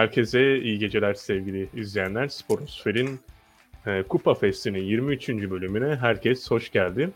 [0.00, 2.28] Herkese iyi geceler sevgili izleyenler.
[2.28, 3.20] Sporosfer'in
[3.86, 5.28] e, Kupa Festi'nin 23.
[5.28, 7.10] bölümüne herkes hoş geldi.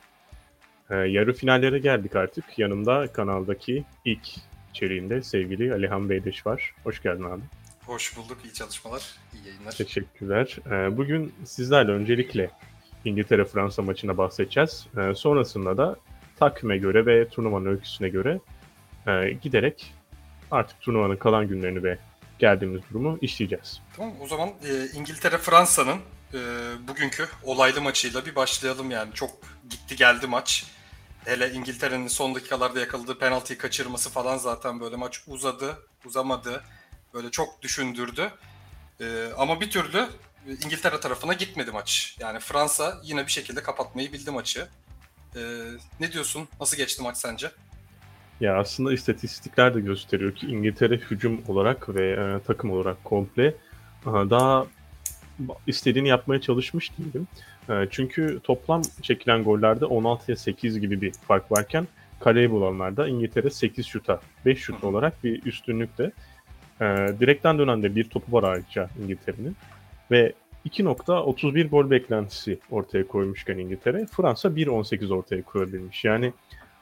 [0.90, 2.58] E, yarı finallere geldik artık.
[2.58, 4.28] Yanımda kanaldaki ilk
[4.70, 6.74] içeriğinde sevgili Alihan Beydeş var.
[6.84, 7.42] Hoş geldin abi.
[7.86, 8.38] Hoş bulduk.
[8.44, 9.14] İyi çalışmalar.
[9.34, 9.72] iyi yayınlar.
[9.72, 10.56] Teşekkürler.
[10.70, 12.50] E, bugün sizlerle öncelikle
[13.04, 14.86] İngiltere-Fransa maçına bahsedeceğiz.
[14.96, 15.96] E, sonrasında da
[16.36, 18.40] takvime göre ve turnuvanın öyküsüne göre
[19.06, 19.94] e, giderek
[20.50, 21.98] artık turnuvanın kalan günlerini ve
[22.44, 23.80] geldiğimiz durumu işleyeceğiz.
[23.96, 25.98] Tamam o zaman e, İngiltere-Fransa'nın
[26.34, 26.38] e,
[26.88, 29.14] bugünkü olaylı maçıyla bir başlayalım yani.
[29.14, 29.30] Çok
[29.70, 30.66] gitti geldi maç.
[31.24, 36.64] Hele İngiltere'nin son dakikalarda yakaladığı penaltıyı kaçırması falan zaten böyle maç uzadı, uzamadı.
[37.14, 38.30] Böyle çok düşündürdü.
[39.00, 39.04] E,
[39.38, 40.08] ama bir türlü
[40.64, 42.16] İngiltere tarafına gitmedi maç.
[42.20, 44.68] Yani Fransa yine bir şekilde kapatmayı bildi maçı.
[45.36, 45.40] E,
[46.00, 46.48] ne diyorsun?
[46.60, 47.50] Nasıl geçti maç sence?
[48.40, 53.54] Ya aslında istatistikler de gösteriyor ki İngiltere hücum olarak ve e, takım olarak komple e,
[54.06, 54.66] daha
[55.66, 57.26] istediğini yapmaya çalışmış değilim.
[57.70, 61.86] E, çünkü toplam çekilen gollerde 16'ya 8 gibi bir fark varken
[62.20, 66.12] kaleyi bulanlarda İngiltere 8 şuta 5 şut olarak bir üstünlükte.
[66.80, 66.84] E,
[67.20, 69.56] direkten dönen bir topu var ayrıca İngiltere'nin.
[70.10, 70.32] Ve
[70.68, 76.04] 2.31 gol beklentisi ortaya koymuşken İngiltere, Fransa 1.18 ortaya koyabilmiş.
[76.04, 76.32] Yani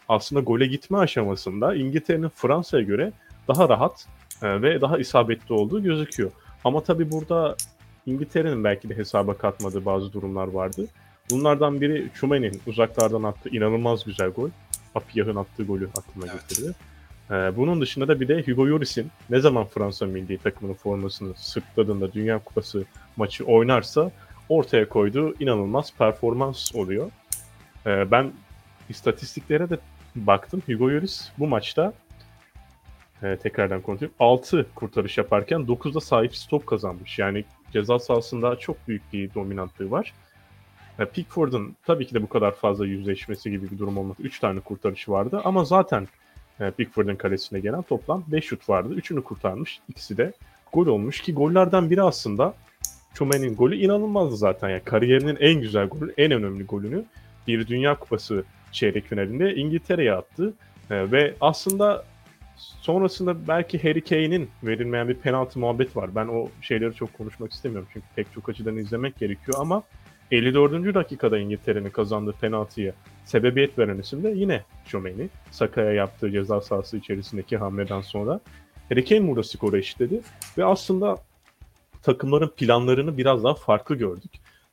[0.09, 3.13] aslında gole gitme aşamasında İngiltere'nin Fransa'ya göre
[3.49, 4.07] daha rahat
[4.43, 6.31] e, ve daha isabetli olduğu gözüküyor.
[6.65, 7.57] Ama tabii burada
[8.07, 10.87] İngiltere'nin belki de hesaba katmadığı bazı durumlar vardı.
[11.31, 14.51] Bunlardan biri Chumeni'nin uzaklardan attığı inanılmaz güzel gol.
[14.95, 16.49] Apiyah'ın attığı golü aklıma evet.
[16.49, 16.75] getirdi.
[17.31, 22.13] Ee, bunun dışında da bir de Hugo Lloris'in ne zaman Fransa milli takımının formasını sırtladığında
[22.13, 22.85] Dünya Kupası
[23.17, 24.11] maçı oynarsa
[24.49, 27.11] ortaya koyduğu inanılmaz performans oluyor.
[27.87, 28.33] Ee, ben
[28.89, 29.79] istatistiklere de
[30.17, 30.63] baktım.
[30.67, 31.93] Hugo Lloris bu maçta
[33.23, 34.15] e, tekrardan konuşayım.
[34.21, 37.19] 6 kurtarış yaparken 9'da sahip stop kazanmış.
[37.19, 40.13] Yani ceza sahasında çok büyük bir dominantlığı var.
[40.99, 44.19] E, Pickford'un tabii ki de bu kadar fazla yüzleşmesi gibi bir durum olmadı.
[44.23, 46.09] 3 tane kurtarışı vardı ama zaten
[46.61, 48.95] e, Pickford'un kalesine gelen toplam 5 şut vardı.
[48.95, 49.81] 3'ünü kurtarmış.
[49.89, 50.33] İkisi de
[50.73, 52.55] gol olmuş ki gollerden biri aslında
[53.15, 54.69] Choumen'in golü inanılmazdı zaten.
[54.69, 57.05] Yani kariyerinin en güzel golü, en önemli golünü
[57.47, 60.55] bir Dünya Kupası çeyrek finalinde İngiltere'ye attı.
[60.91, 62.05] E, ve aslında
[62.57, 66.15] sonrasında belki Harry Kane'in verilmeyen bir penaltı muhabbet var.
[66.15, 69.83] Ben o şeyleri çok konuşmak istemiyorum çünkü pek çok açıdan izlemek gerekiyor ama
[70.31, 70.95] 54.
[70.95, 72.93] dakikada İngiltere'nin kazandığı penaltıya
[73.25, 75.29] sebebiyet veren isim de yine Chomeni.
[75.51, 78.41] Saka'ya yaptığı ceza sahası içerisindeki hamleden sonra.
[78.89, 80.21] Harry Kane burada skoru eşitledi
[80.59, 81.17] ve aslında
[82.03, 84.31] takımların planlarını biraz daha farklı gördük.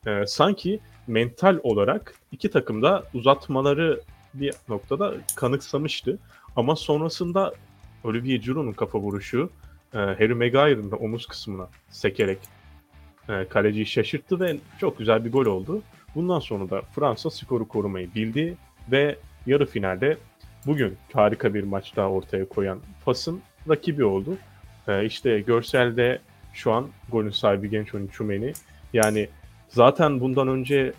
[0.07, 4.01] Ee, sanki mental olarak iki takım da uzatmaları
[4.33, 6.17] bir noktada kanıksamıştı.
[6.55, 7.53] Ama sonrasında
[8.03, 9.49] Olivier Giroud'un kafa vuruşu
[9.93, 12.37] e, Harry Maguire'ın da omuz kısmına sekerek
[13.29, 15.81] e, kaleciyi şaşırttı ve çok güzel bir gol oldu.
[16.15, 18.57] Bundan sonra da Fransa skoru korumayı bildi
[18.91, 19.15] ve
[19.45, 20.17] yarı finalde
[20.65, 24.37] bugün harika bir maç daha ortaya koyan Fas'ın rakibi oldu.
[24.87, 26.19] E, işte görselde
[26.53, 28.53] şu an golün sahibi genç oyuncu Chumeni.
[28.93, 29.29] Yani
[29.69, 30.93] zaten bundan önce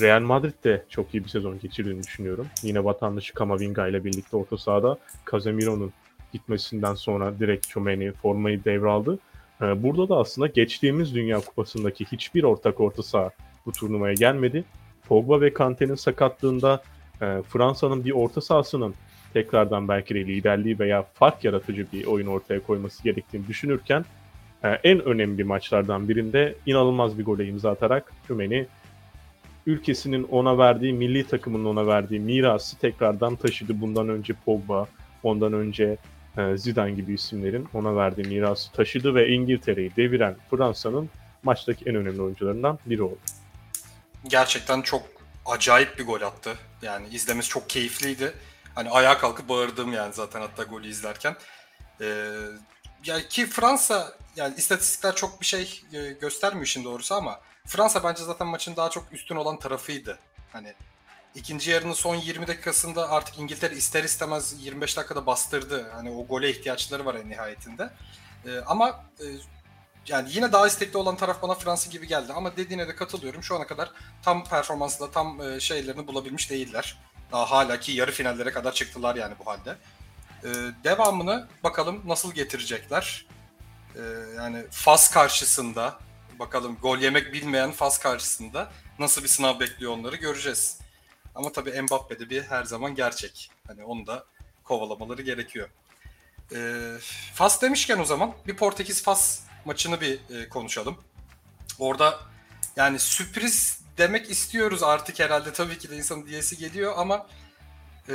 [0.00, 2.46] Real Madrid de çok iyi bir sezon geçirdiğini düşünüyorum.
[2.62, 4.98] Yine vatandaşı Kamavinga ile birlikte orta sahada
[5.30, 5.92] Casemiro'nun
[6.32, 9.18] gitmesinden sonra direkt Chomeni formayı devraldı.
[9.62, 13.30] Ee, burada da aslında geçtiğimiz Dünya Kupası'ndaki hiçbir ortak orta saha
[13.66, 14.64] bu turnuvaya gelmedi.
[15.08, 16.82] Pogba ve Kante'nin sakatlığında
[17.22, 18.94] e, Fransa'nın bir orta sahasının
[19.32, 24.04] tekrardan belki de liderliği veya fark yaratıcı bir oyun ortaya koyması gerektiğini düşünürken
[24.62, 28.66] en önemli maçlardan birinde inanılmaz bir gole imza atarak Chomeni
[29.66, 33.80] ülkesinin ona verdiği, milli takımının ona verdiği mirası tekrardan taşıdı.
[33.80, 34.88] Bundan önce Pogba,
[35.22, 35.96] ondan önce
[36.38, 41.10] e, Zidane gibi isimlerin ona verdiği mirası taşıdı ve İngiltere'yi deviren Fransa'nın
[41.42, 43.18] maçtaki en önemli oyuncularından biri oldu.
[44.28, 45.02] Gerçekten çok
[45.46, 46.54] acayip bir gol attı.
[46.82, 48.32] Yani izlemesi çok keyifliydi.
[48.74, 51.36] Hani ayağa kalkıp bağırdım yani zaten hatta golü izlerken.
[52.00, 52.06] Ee,
[53.04, 58.24] ya ki Fransa yani istatistikler çok bir şey e, göstermiyor şimdi doğrusu ama Fransa bence
[58.24, 60.18] zaten maçın daha çok üstün olan tarafıydı.
[60.52, 60.74] Hani
[61.34, 65.90] ikinci yarının son 20 dakikasında artık İngiltere ister istemez 25 dakikada bastırdı.
[65.94, 67.90] Hani o gole ihtiyaçları var en nihayetinde.
[68.46, 69.24] Ee, ama e,
[70.06, 72.32] yani yine daha istekli olan taraf bana Fransa gibi geldi.
[72.32, 73.42] Ama dediğine de katılıyorum.
[73.42, 73.90] Şu ana kadar
[74.22, 76.98] tam performansla tam e, şeylerini bulabilmiş değiller.
[77.32, 79.76] Daha hala ki yarı finallere kadar çıktılar yani bu halde.
[80.44, 80.48] Ee,
[80.84, 83.26] devamını bakalım nasıl getirecekler.
[83.96, 84.00] Ee,
[84.36, 85.98] yani Fas karşısında
[86.40, 90.78] Bakalım gol yemek bilmeyen Fas karşısında nasıl bir sınav bekliyor onları göreceğiz.
[91.34, 93.50] Ama tabii Mbappe'de bir her zaman gerçek.
[93.66, 94.24] Hani onu da
[94.64, 95.68] kovalamaları gerekiyor.
[96.54, 96.92] Ee,
[97.34, 100.96] Fas demişken o zaman bir Portekiz Fas maçını bir e, konuşalım.
[101.78, 102.20] Orada
[102.76, 107.26] yani sürpriz demek istiyoruz artık herhalde tabii ki de insanın diyesi geliyor ama
[108.10, 108.14] e,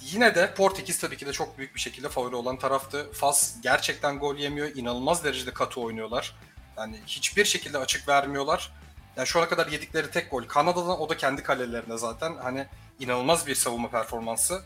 [0.00, 3.12] yine de Portekiz tabii ki de çok büyük bir şekilde favori olan taraftı.
[3.12, 4.68] Fas gerçekten gol yemiyor.
[4.74, 6.36] inanılmaz derecede katı oynuyorlar.
[6.76, 8.72] Yani hiçbir şekilde açık vermiyorlar.
[9.16, 12.36] Yani şu ana kadar yedikleri tek gol Kanada'dan o da kendi kalelerine zaten.
[12.42, 12.66] Hani
[13.00, 14.62] inanılmaz bir savunma performansı.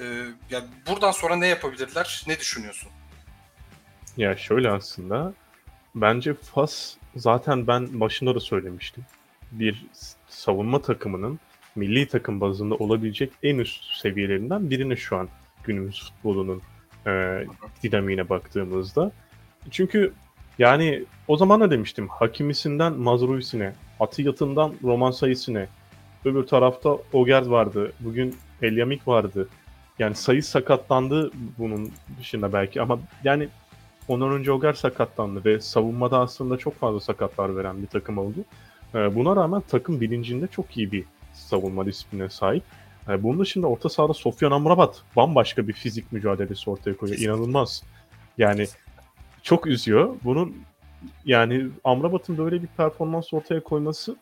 [0.00, 0.04] Ee,
[0.50, 2.24] yani buradan sonra ne yapabilirler?
[2.26, 2.88] Ne düşünüyorsun?
[4.16, 5.32] Ya şöyle aslında
[5.94, 9.04] bence Fas zaten ben başında da söylemiştim.
[9.52, 9.86] Bir
[10.28, 11.40] savunma takımının
[11.76, 15.28] milli takım bazında olabilecek en üst seviyelerinden birini şu an
[15.64, 16.62] günümüz futbolunun
[17.06, 17.44] e,
[17.82, 19.12] dinamiğine baktığımızda.
[19.70, 20.12] Çünkü
[20.58, 25.66] yani o zaman da demiştim Hakimisinden Mazruisi'ne, Atiyat'ından Roman Sayısı'ne,
[26.24, 29.48] öbür tarafta Ogerd vardı, bugün Elyamik vardı.
[29.98, 33.48] Yani sayı sakatlandı bunun dışında belki ama yani
[34.08, 38.44] ondan önce Oger sakatlandı ve savunmada aslında çok fazla sakatlar veren bir takım oldu.
[38.94, 42.62] Ee, buna rağmen takım bilincinde çok iyi bir savunma disipline sahip.
[43.08, 47.20] Ee, bunun dışında orta sahada Sofyan Amrabat bambaşka bir fizik mücadelesi ortaya koyuyor.
[47.20, 47.82] İnanılmaz.
[48.38, 48.66] Yani
[49.42, 50.16] çok üzüyor.
[50.24, 50.56] Bunun
[51.24, 54.16] yani Amrabat'ın böyle bir performans ortaya koyması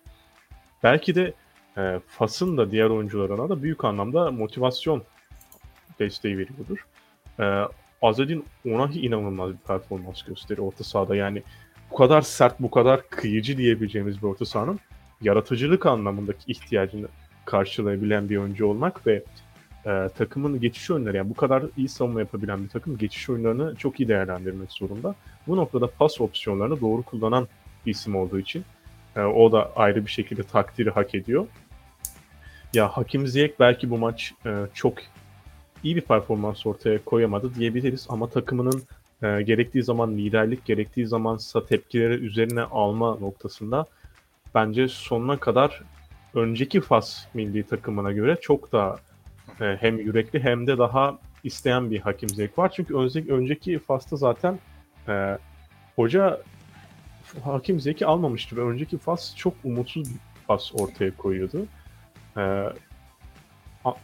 [0.82, 1.34] belki de
[1.76, 5.02] e, Fas'ın da diğer oyuncularına da büyük anlamda motivasyon
[5.98, 6.86] desteği veriyordur.
[7.40, 7.64] E,
[8.02, 11.16] Azadin Onahi inanılmaz bir performans gösteriyor orta sahada.
[11.16, 11.42] Yani
[11.90, 14.80] bu kadar sert, bu kadar kıyıcı diyebileceğimiz bir orta sahanın
[15.22, 17.08] yaratıcılık anlamındaki ihtiyacını
[17.44, 19.22] karşılayabilen bir oyuncu olmak ve
[19.86, 24.00] e, takımın geçiş oyunları yani bu kadar iyi savunma yapabilen bir takım geçiş oyunlarını çok
[24.00, 25.14] iyi değerlendirmek zorunda.
[25.46, 27.48] Bu noktada pas opsiyonlarını doğru kullanan
[27.86, 28.64] bir isim olduğu için
[29.16, 31.46] e, o da ayrı bir şekilde takdiri hak ediyor.
[32.74, 34.94] Ya Hakim Ziyech belki bu maç e, çok
[35.84, 38.82] iyi bir performans ortaya koyamadı diyebiliriz ama takımının
[39.22, 43.86] e, gerektiği zaman liderlik, gerektiği zamansa tepkileri üzerine alma noktasında
[44.54, 45.82] bence sonuna kadar
[46.34, 48.96] önceki Fas milli takımına göre çok daha
[49.60, 52.72] e, hem yürekli hem de daha isteyen bir hakim zevk var.
[52.76, 54.58] Çünkü önceki, önceki Fas'ta zaten
[55.08, 55.38] e,
[55.96, 56.42] hoca
[57.44, 61.66] hakim zeki almamıştı ve önceki Fas çok umutsuz bir Fas ortaya koyuyordu.
[62.36, 62.64] E,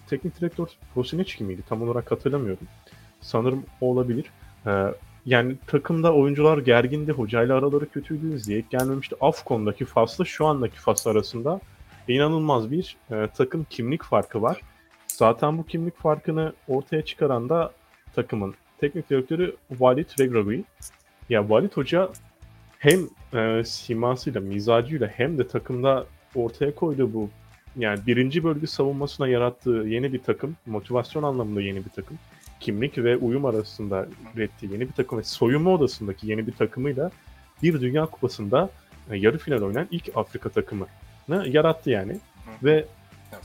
[0.07, 1.63] teknik direktör Prosinecki miydi?
[1.69, 2.69] Tam olarak hatırlamıyorum.
[3.21, 4.25] Sanırım o olabilir.
[4.67, 4.71] E,
[5.27, 9.17] yani takımda oyuncular gergindi, hocayla araları kötüydü, Ziyech gelmemişti.
[9.21, 11.61] Afcon'daki Fas'la şu andaki Fas arasında
[12.09, 14.61] inanılmaz bir e, takım kimlik farkı var.
[15.07, 17.73] Zaten bu kimlik farkını ortaya çıkaran da
[18.15, 20.65] takımın teknik direktörü Valit Regragui.
[21.29, 22.09] Ya Valit Hoca
[22.79, 23.01] hem
[23.35, 27.31] e, simasıyla, mizacıyla hem de takımda ortaya koyduğu bu
[27.77, 32.19] yani birinci bölge savunmasına yarattığı yeni bir takım, motivasyon anlamında yeni bir takım,
[32.61, 37.11] kimlik ve uyum arasında ürettiği yeni bir takım ve soyunma odasındaki yeni bir takımıyla
[37.63, 38.71] bir Dünya Kupası'nda
[39.11, 40.87] e, yarı final oynayan ilk Afrika takımı
[41.29, 42.13] yarattı yani.
[42.13, 42.65] Hı.
[42.65, 42.85] Ve
[43.33, 43.45] evet.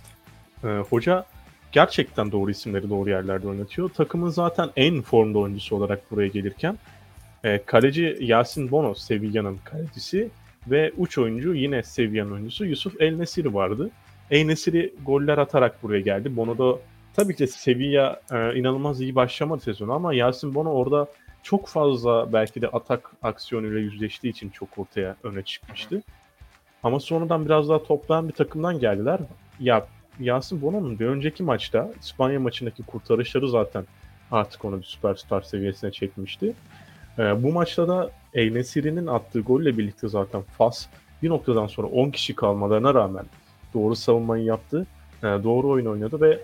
[0.63, 1.25] e, hoca
[1.71, 3.89] gerçekten doğru isimleri doğru yerlerde oynatıyor.
[3.89, 6.77] Takımın zaten en formda oyuncusu olarak buraya gelirken
[7.43, 10.29] e, kaleci Yasin Bono Sevilla'nın kalecisi
[10.67, 13.89] ve uç oyuncu yine Sevilla'nın oyuncusu Yusuf El Nesiri vardı.
[14.31, 16.35] El Nesiri goller atarak buraya geldi.
[16.35, 16.80] Bono da
[17.15, 21.07] tabii ki Sevilla e, inanılmaz iyi başlamadı sezonu ama Yasin Bono orada
[21.44, 26.03] çok fazla belki de atak aksiyonuyla yüzleştiği için çok ortaya öne çıkmıştı.
[26.83, 29.19] Ama sonradan biraz daha toplayan bir takımdan geldiler.
[29.59, 29.85] Ya
[30.19, 33.85] Yasin Bono'nun bir önceki maçta İspanya maçındaki kurtarışları zaten
[34.31, 36.53] artık onu bir süperstar seviyesine çekmişti.
[37.19, 40.87] Ee, bu maçta da El Nesiri'nin attığı golle birlikte zaten Fas
[41.23, 43.25] bir noktadan sonra 10 kişi kalmalarına rağmen
[43.73, 44.87] doğru savunmayı yaptı.
[45.19, 46.39] E, doğru oyun oynadı ve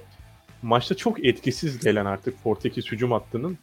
[0.62, 3.58] maçta çok etkisiz gelen artık Portekiz hücum hattının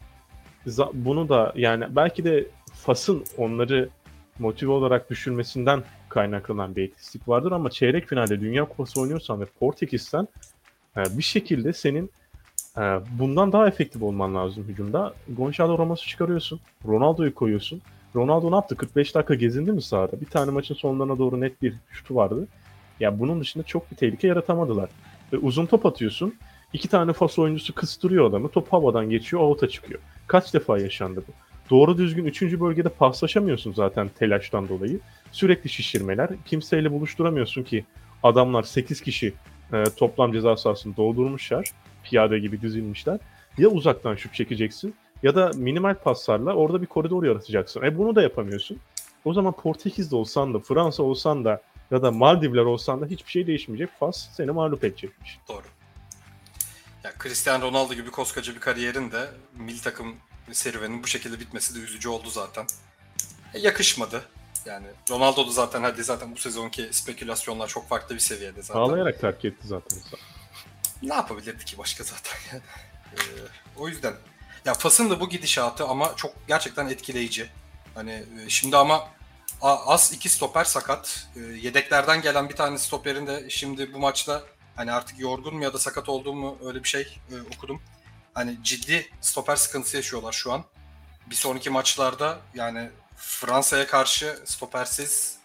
[0.92, 3.88] bunu da yani belki de Fas'ın onları
[4.38, 10.28] motive olarak düşürmesinden kaynaklanan bir etkisizlik vardır ama çeyrek finalde Dünya Kupası oynuyorsan ve Portekiz'sen
[10.96, 12.10] e, bir şekilde senin
[12.76, 12.80] e,
[13.18, 15.14] bundan daha efektif olman lazım hücumda.
[15.28, 16.60] Gonçalo Ramos'u çıkarıyorsun.
[16.86, 17.82] Ronaldo'yu koyuyorsun.
[18.16, 18.76] Ronaldo ne yaptı?
[18.76, 20.20] 45 dakika gezindi mi sahada?
[20.20, 22.48] Bir tane maçın sonlarına doğru net bir şutu vardı.
[23.00, 24.90] Ya bunun dışında çok bir tehlike yaratamadılar.
[25.32, 26.34] Ve uzun top atıyorsun.
[26.74, 28.48] İki tane fas oyuncusu kıstırıyor adamı.
[28.48, 30.00] Top havadan geçiyor, avuta çıkıyor.
[30.26, 31.32] Kaç defa yaşandı bu?
[31.70, 32.42] Doğru düzgün 3.
[32.42, 35.00] bölgede paslaşamıyorsun zaten telaştan dolayı.
[35.32, 36.30] Sürekli şişirmeler.
[36.44, 37.84] Kimseyle buluşturamıyorsun ki
[38.22, 39.34] adamlar 8 kişi
[39.72, 41.70] e, toplam ceza sahasını doldurmuşlar.
[42.04, 43.18] Piyade gibi dizilmişler.
[43.58, 47.82] Ya uzaktan şut çekeceksin ya da minimal paslarla orada bir koridor yaratacaksın.
[47.82, 48.78] E bunu da yapamıyorsun.
[49.24, 53.46] O zaman Portekiz'de olsan da, Fransa olsan da ya da Maldivler olsan da hiçbir şey
[53.46, 53.90] değişmeyecek.
[54.00, 55.38] Fas seni mağlup edecekmiş.
[55.48, 55.64] Doğru.
[57.04, 60.16] Ya Cristiano Ronaldo gibi koskoca bir kariyerin de milli takım
[60.52, 62.66] serüvenin bu şekilde bitmesi de üzücü oldu zaten.
[63.54, 64.24] E, yakışmadı.
[64.66, 68.80] Yani Ronaldo da zaten hadi zaten bu sezonki spekülasyonlar çok farklı bir seviyede zaten.
[68.80, 69.98] Ağlayarak terk etti zaten.
[71.02, 72.62] Ne yapabilirdi ki başka zaten yani.
[73.12, 73.20] Ee,
[73.76, 74.14] o yüzden.
[74.64, 77.50] Ya Fas'ın da bu gidişatı ama çok gerçekten etkileyici.
[77.94, 79.08] Hani e, şimdi ama
[79.62, 81.28] az iki stoper sakat.
[81.36, 84.42] E, yedeklerden gelen bir tane stoperin de şimdi bu maçta
[84.76, 87.82] hani artık yorgun mu ya da sakat olduğumu öyle bir şey e, okudum.
[88.34, 90.64] Hani ciddi stoper sıkıntısı yaşıyorlar şu an.
[91.30, 95.38] Bir sonraki maçlarda yani Fransa'ya karşı stopersiz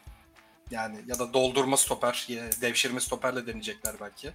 [0.71, 2.27] yani ya da doldurma stoper,
[2.61, 4.31] devşirme stoperle deneyecekler belki.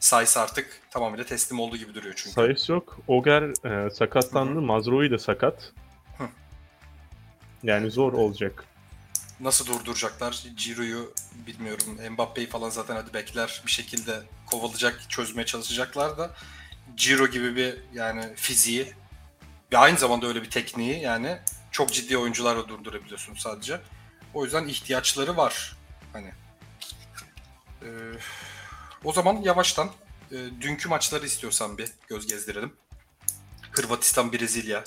[0.00, 2.30] Sayıs artık tamamıyla teslim olduğu gibi duruyor çünkü.
[2.30, 2.98] Sayıs yok.
[3.08, 3.42] Oger
[3.86, 4.60] e, sakatlandı.
[4.60, 5.72] Mazroi de sakat.
[6.18, 6.28] Hı.
[7.62, 8.64] Yani zor olacak.
[9.40, 10.44] Nasıl durduracaklar?
[10.56, 11.14] Ciro'yu
[11.46, 11.98] bilmiyorum.
[12.10, 16.34] Mbappe'yi falan zaten hadi bekler bir şekilde kovalayacak, çözmeye çalışacaklar da
[16.96, 18.92] Ciro gibi bir yani fiziği
[19.72, 21.38] ve aynı zamanda öyle bir tekniği yani
[21.70, 23.80] çok ciddi oyuncularla durdurabiliyorsun sadece.
[24.34, 25.76] O yüzden ihtiyaçları var.
[26.12, 26.32] Hani
[27.82, 27.88] ee,
[29.04, 29.90] o zaman yavaştan
[30.30, 32.72] e, dünkü maçları istiyorsan bir göz gezdirelim.
[33.70, 34.84] Hırvatistan Brezilya.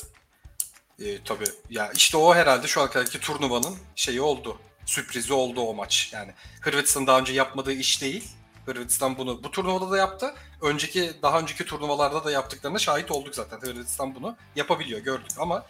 [0.99, 4.57] E, tabii ya işte o herhalde şu anki turnuvanın şeyi oldu.
[4.85, 6.09] Sürprizi oldu o maç.
[6.13, 8.29] Yani Hırvatistan daha önce yapmadığı iş değil.
[8.65, 10.33] Hırvatistan bunu bu turnuvada da yaptı.
[10.61, 13.57] Önceki daha önceki turnuvalarda da yaptıklarına şahit olduk zaten.
[13.57, 15.65] Hırvatistan bunu yapabiliyor gördük ama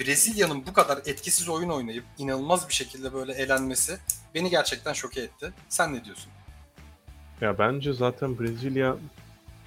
[0.00, 3.98] Brezilya'nın bu kadar etkisiz oyun oynayıp inanılmaz bir şekilde böyle elenmesi
[4.34, 5.52] beni gerçekten şoke etti.
[5.68, 6.32] Sen ne diyorsun?
[7.40, 8.96] Ya bence zaten Brezilya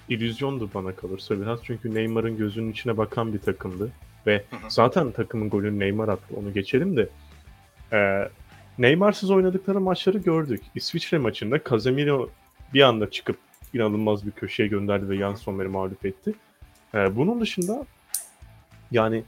[0.08, 1.58] illüzyondu bana kalırsa biraz.
[1.62, 3.92] Çünkü Neymar'ın gözünün içine bakan bir takımdı.
[4.26, 4.60] Ve Hı hı.
[4.68, 6.34] zaten takımın golünü Neymar attı.
[6.36, 7.08] Onu geçelim de.
[7.92, 8.28] Ee,
[8.78, 10.62] Neymar'sız oynadıkları maçları gördük.
[10.74, 12.30] İsviçre maçında Casemiro
[12.74, 13.36] bir anda çıkıp
[13.74, 16.34] inanılmaz bir köşeye gönderdi ve Jan Sommer'i mağlup etti.
[16.94, 17.86] Ee, bunun dışında
[18.90, 19.24] yani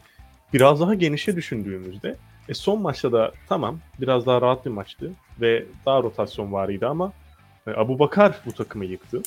[0.54, 2.16] biraz daha genişe düşündüğümüzde
[2.48, 7.12] e, son maçta da tamam biraz daha rahat bir maçtı ve daha rotasyon varıydı ama
[7.66, 9.22] e, Abu Bakar bu takımı yıktı.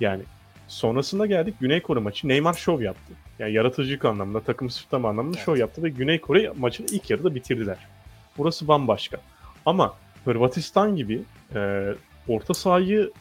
[0.00, 0.22] Yani
[0.68, 3.12] sonrasında geldik Güney Kore maçı Neymar şov yaptı.
[3.38, 5.44] Yani yaratıcılık anlamında, takım sırtlama anlamında Evet.
[5.44, 7.78] şov yaptı ve Güney Kore maçını ilk yarıda bitirdiler.
[8.38, 9.20] Burası bambaşka.
[9.66, 9.94] Ama
[10.24, 11.22] Hırvatistan gibi
[11.54, 11.92] e,
[12.28, 13.12] orta sahayı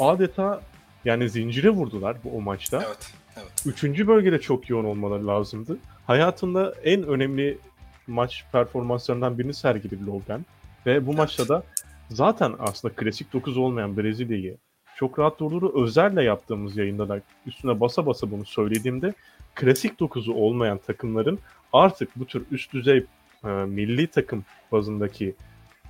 [0.00, 0.60] adeta
[1.04, 2.82] yani zincire vurdular bu o maçta.
[2.86, 3.12] Evet.
[3.36, 3.66] Evet.
[3.66, 5.78] Üçüncü bölgede çok yoğun olmaları lazımdı.
[6.06, 7.58] Hayatında en önemli
[8.06, 10.46] maç performanslarından birini sergiledi Lovren.
[10.86, 11.62] Ve bu maçta da
[12.10, 14.56] zaten aslında klasik 9 olmayan Brezilya'yı
[14.96, 15.82] çok rahat durdurdu.
[15.82, 19.14] Özel'le yaptığımız yayında da üstüne basa basa bunu söylediğimde
[19.54, 21.38] klasik 9'u olmayan takımların
[21.72, 23.04] artık bu tür üst düzey
[23.44, 25.34] e, milli takım bazındaki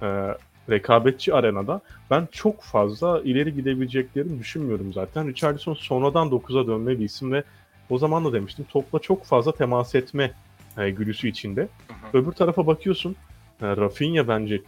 [0.03, 0.35] e,
[0.71, 5.29] rekabetçi arenada ben çok fazla ileri gidebileceklerini düşünmüyorum zaten.
[5.29, 7.43] Richarlison sonradan 9'a dönme bir isim ve
[7.91, 10.33] o zaman da demiştim topla çok fazla temas etme
[10.79, 11.61] e, gülüsü içinde.
[11.61, 12.19] Hı hı.
[12.19, 13.17] Öbür tarafa bakıyorsun
[13.63, 14.61] e, Rafinha bence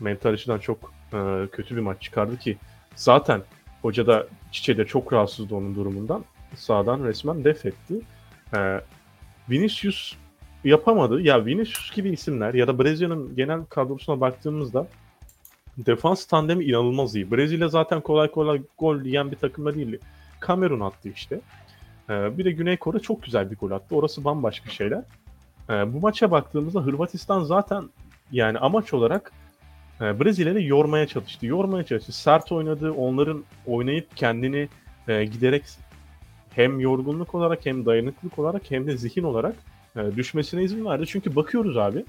[0.00, 2.56] mental açıdan çok e, kötü bir maç çıkardı ki
[2.98, 3.42] zaten
[3.82, 6.24] hoca da Çiçe de çok rahatsızdı onun durumundan.
[6.54, 8.00] Sağdan resmen def etti.
[8.56, 8.80] E,
[9.50, 10.14] Vinicius
[10.64, 11.20] yapamadı.
[11.20, 14.86] Ya Vinicius gibi isimler ya da Brezilya'nın genel kadrosuna baktığımızda
[15.78, 17.30] defans tandemi inanılmaz iyi.
[17.30, 20.00] Brezilya zaten kolay kolay gol yiyen bir takım da değildi.
[20.40, 21.40] Kamerun attı işte.
[22.10, 23.96] Ee, bir de Güney Kore çok güzel bir gol attı.
[23.96, 25.02] Orası bambaşka şeyler.
[25.70, 27.88] Ee, bu maça baktığımızda Hırvatistan zaten
[28.32, 29.32] yani amaç olarak
[30.00, 31.46] e, Brezilya'yı yormaya çalıştı.
[31.46, 32.12] Yormaya çalıştı.
[32.12, 32.92] Sert oynadı.
[32.92, 34.68] Onların oynayıp kendini
[35.08, 35.64] e, giderek
[36.50, 39.56] hem yorgunluk olarak hem dayanıklılık olarak hem de zihin olarak
[39.96, 41.06] e, düşmesine izin verdi.
[41.06, 42.04] Çünkü bakıyoruz abi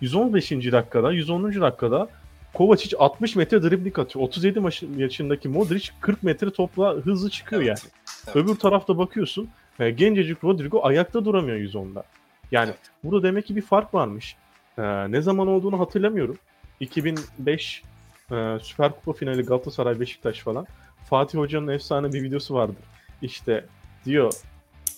[0.00, 0.50] 115.
[0.50, 1.60] dakikada, 110.
[1.60, 2.08] dakikada
[2.54, 4.24] Kovacic 60 metre dribling atıyor.
[4.24, 7.68] 37 maç- yaşındaki Modric 40 metre topla hızlı çıkıyor Evet.
[7.68, 7.92] yani.
[8.26, 8.36] Evet.
[8.36, 12.04] Öbür tarafta bakıyorsun e, gencecik Rodrigo ayakta duramıyor 110'da.
[12.52, 12.78] Yani Evet.
[13.04, 14.36] burada demek ki bir fark varmış.
[14.78, 16.36] E, ne zaman olduğunu hatırlamıyorum.
[16.80, 17.82] 2005
[18.32, 20.66] e, Süper Kupa finali Galatasaray Beşiktaş falan.
[21.10, 22.84] Fatih Hoca'nın efsane bir videosu vardır.
[23.22, 23.64] İşte
[24.04, 24.32] diyor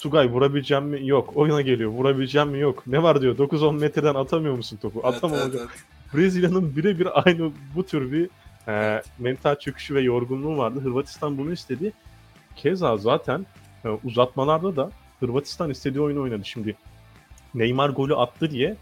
[0.03, 1.07] Tugay vurabileceğim mi?
[1.07, 1.37] Yok.
[1.37, 1.91] Oyuna geliyor.
[1.91, 2.59] Vurabileceğim mi?
[2.61, 2.87] Yok.
[2.87, 3.39] Ne var diyor.
[3.39, 5.01] 9-10 metreden atamıyor musun topu?
[5.05, 5.67] Evet, Atamam evet, hocam.
[5.71, 5.85] evet.
[6.15, 8.29] Brezilya'nın birebir aynı bu tür bir
[8.69, 10.81] e, mental çöküşü ve yorgunluğu vardı.
[10.81, 11.93] Hırvatistan bunu istedi.
[12.57, 13.47] Keza zaten
[13.85, 16.45] e, uzatmalarda da Hırvatistan istediği oyunu oynadı.
[16.45, 16.77] Şimdi
[17.55, 18.77] Neymar golü attı diye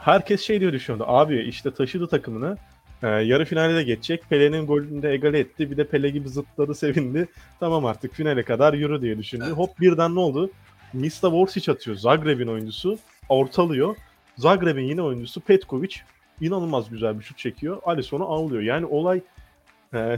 [0.00, 1.04] herkes şey diyor düşünüyordu.
[1.08, 2.56] Abi işte taşıdı takımını.
[3.02, 4.22] E, yarı finale de geçecek.
[4.30, 5.70] Pele'nin golünü de egale etti.
[5.70, 7.28] Bir de Pele gibi zıpladı sevindi.
[7.60, 9.44] Tamam artık finale kadar yürü diye düşündü.
[9.46, 9.56] Evet.
[9.56, 10.50] Hop birden ne oldu?
[10.92, 11.96] Mista Vorsic atıyor.
[11.96, 12.98] Zagreb'in oyuncusu.
[13.28, 13.96] Ortalıyor.
[14.36, 15.96] Zagreb'in yine oyuncusu Petkovic
[16.40, 17.78] inanılmaz güzel bir şut çekiyor.
[17.84, 18.62] Alisson'u avlıyor.
[18.62, 19.20] Yani olay
[19.94, 20.16] e,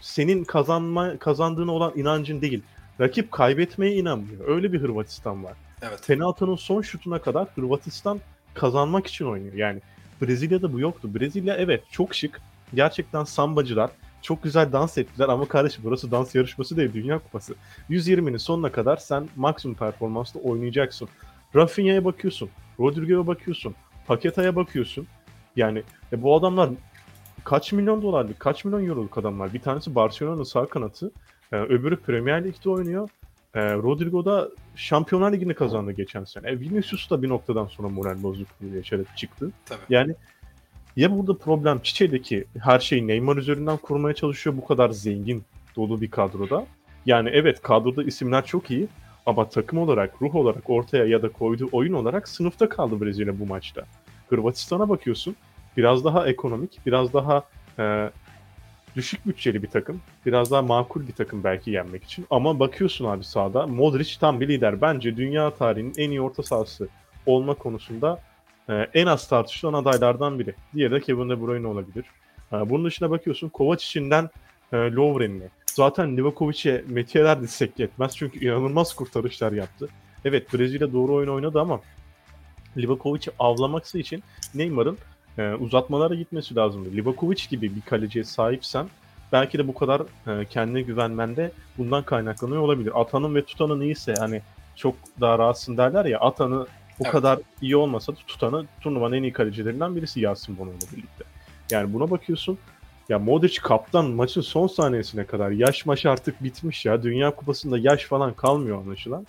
[0.00, 2.62] senin kazanma kazandığına olan inancın değil.
[3.00, 4.48] Rakip kaybetmeye inanmıyor.
[4.48, 5.54] Öyle bir Hırvatistan var.
[5.82, 6.06] Evet.
[6.06, 8.20] Penaltının son şutuna kadar Hırvatistan
[8.54, 9.54] kazanmak için oynuyor.
[9.54, 9.80] Yani
[10.22, 11.14] Brezilya'da bu yoktu.
[11.14, 12.40] Brezilya evet çok şık.
[12.74, 13.90] Gerçekten sambacılar.
[14.22, 17.54] Çok güzel dans ettiler ama kardeşim burası dans yarışması değil Dünya Kupası.
[17.90, 21.08] 120'nin sonuna kadar sen maksimum performansla oynayacaksın.
[21.54, 22.50] Rafinha'ya bakıyorsun.
[22.80, 23.74] Rodrigo'ya bakıyorsun.
[24.06, 25.06] Paketa'ya bakıyorsun.
[25.56, 26.70] Yani e, bu adamlar
[27.44, 29.52] kaç milyon dolarlık, kaç milyon euroluk adamlar.
[29.52, 31.10] Bir tanesi Barcelona'nın sağ kanatı.
[31.52, 33.10] E, öbürü Premier Lig'de oynuyor.
[33.54, 36.48] E, Rodrigo da Şampiyonlar Ligi'ni kazandı geçen sene.
[36.48, 39.50] E, Vinicius da bir noktadan sonra moral bozukluğu yaşarak çıktı.
[39.66, 39.80] Tabii.
[39.90, 40.14] Yani
[40.96, 45.44] ya burada problem Çiçe'deki her şeyi Neymar üzerinden kurmaya çalışıyor bu kadar zengin
[45.76, 46.66] dolu bir kadroda.
[47.06, 48.88] Yani evet kadroda isimler çok iyi
[49.26, 53.46] ama takım olarak, ruh olarak ortaya ya da koyduğu oyun olarak sınıfta kaldı Brezilya bu
[53.46, 53.84] maçta.
[54.28, 55.36] Hırvatistan'a bakıyorsun
[55.76, 57.42] biraz daha ekonomik, biraz daha
[57.78, 58.10] e,
[58.96, 60.00] düşük bütçeli bir takım.
[60.26, 62.26] Biraz daha makul bir takım belki yenmek için.
[62.30, 64.80] Ama bakıyorsun abi sahada Modric tam bir lider.
[64.80, 66.88] Bence dünya tarihinin en iyi orta sahası
[67.26, 68.20] olma konusunda
[68.68, 70.54] e, en az tartışılan adaylardan biri.
[70.74, 72.04] Diğeri de Kevin De Bruyne olabilir.
[72.52, 74.30] E, bunun dışına bakıyorsun Kovacic'inden
[74.72, 75.48] e, Lovren'le.
[75.66, 79.88] Zaten Livakovic'e metiyeler dizsek yetmez çünkü inanılmaz kurtarışlar yaptı.
[80.24, 81.80] Evet Brezilya doğru oyun oynadı ama
[82.76, 84.22] Livakovic'i avlaması için
[84.54, 84.98] Neymar'ın
[85.38, 86.92] e, uzatmalara gitmesi lazımdı.
[86.92, 88.86] Livakovic gibi bir kaleciye sahipsen
[89.32, 93.00] belki de bu kadar e, kendine güvenmende bundan kaynaklanıyor olabilir.
[93.00, 94.42] Atanın ve tutanın iyiyse hani
[94.76, 96.66] çok daha rahatsın derler ya Atan'ı
[97.00, 97.12] o Evet.
[97.12, 101.24] kadar iyi olmasa da tutanı turnuvanın en iyi kalecilerinden birisi Yasin Bono ile birlikte.
[101.70, 102.58] Yani buna bakıyorsun
[103.08, 107.02] ya Modric kaptan maçın son saniyesine kadar yaş maç artık bitmiş ya.
[107.02, 109.26] Dünya Kupası'nda yaş falan kalmıyor anlaşılan.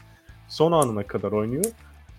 [0.48, 1.66] Son anına kadar oynuyor.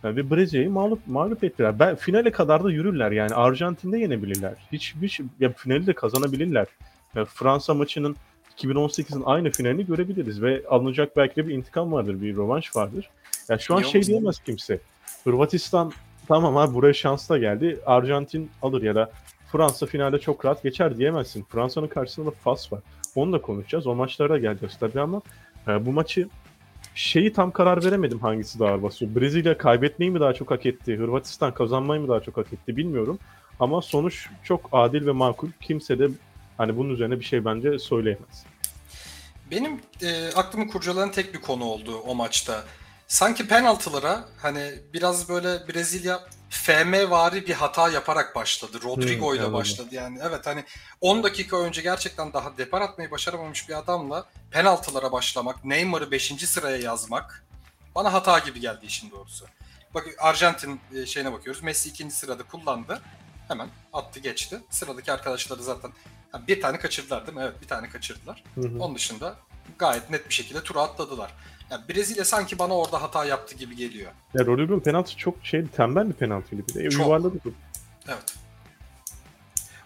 [0.04, 1.78] Yani ve Brezilya'yı mağlup, mağlup ettiler.
[1.78, 3.34] Ben, finale kadar da yürürler yani.
[3.34, 4.54] Arjantin'de yenebilirler.
[4.72, 6.66] Hiçbir ya finali de kazanabilirler.
[7.14, 8.16] Ya Fransa maçının
[8.56, 13.10] 2018'in aynı finalini görebiliriz ve alınacak belki de bir intikam vardır, bir rövanş vardır.
[13.48, 14.80] Ya şu an Niye şey diyemez kimse.
[15.24, 15.92] Hırvatistan
[16.28, 17.80] tamam abi buraya şansla geldi.
[17.86, 19.10] Arjantin alır ya da
[19.52, 21.44] Fransa finalde çok rahat geçer diyemezsin.
[21.48, 22.80] Fransa'nın karşısında da Fas var.
[23.14, 23.86] Onu da konuşacağız.
[23.86, 25.22] O maçlara da geleceğiz tabii ama
[25.68, 26.28] e, bu maçı
[26.94, 29.14] şeyi tam karar veremedim hangisi daha ağır basıyor.
[29.14, 30.96] Brezilya kaybetmeyi mi daha çok hak etti?
[30.96, 33.18] Hırvatistan kazanmayı mı daha çok hak etti bilmiyorum.
[33.60, 35.48] Ama sonuç çok adil ve makul.
[35.60, 36.08] Kimse de
[36.58, 38.44] hani bunun üzerine bir şey bence söyleyemez.
[39.50, 42.64] Benim e, aklımı kurcalayan tek bir konu oldu o maçta.
[43.06, 48.78] Sanki penaltılara hani biraz böyle Brezilya FM vari bir hata yaparak başladı.
[48.84, 49.52] Rodrigo Hmm, ile anladım.
[49.54, 50.18] başladı yani.
[50.22, 50.64] Evet hani
[51.00, 56.46] 10 dakika önce gerçekten daha depar atmayı başaramamış bir adamla penaltılara başlamak, Neymar'ı 5.
[56.46, 57.44] sıraya yazmak
[57.94, 59.46] bana hata gibi geldi işin doğrusu.
[59.94, 61.62] Bak Arjantin e, şeyine bakıyoruz.
[61.62, 63.02] Messi ikinci sırada kullandı.
[63.48, 64.60] Hemen attı geçti.
[64.70, 65.92] Sıradaki arkadaşları zaten
[66.48, 67.44] bir tane kaçırdılar değil mi?
[67.44, 68.44] Evet bir tane kaçırdılar.
[68.54, 68.78] Hı hı.
[68.80, 69.36] Onun dışında
[69.78, 71.34] gayet net bir şekilde tura atladılar.
[71.70, 74.12] Yani Brezilya sanki bana orada hata yaptı gibi geliyor.
[74.34, 76.90] Ya Rodrigo'nun penaltı çok şey tembel bir penaltıydı bir de.
[76.90, 77.06] Çok.
[77.06, 77.38] Yuvarladı.
[78.08, 78.36] Evet.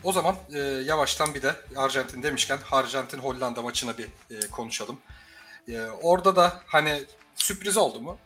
[0.05, 4.99] O zaman e, yavaştan bir de Arjantin demişken Arjantin Hollanda maçına bir e, konuşalım.
[5.68, 8.18] E, orada da hani sürpriz oldu mu?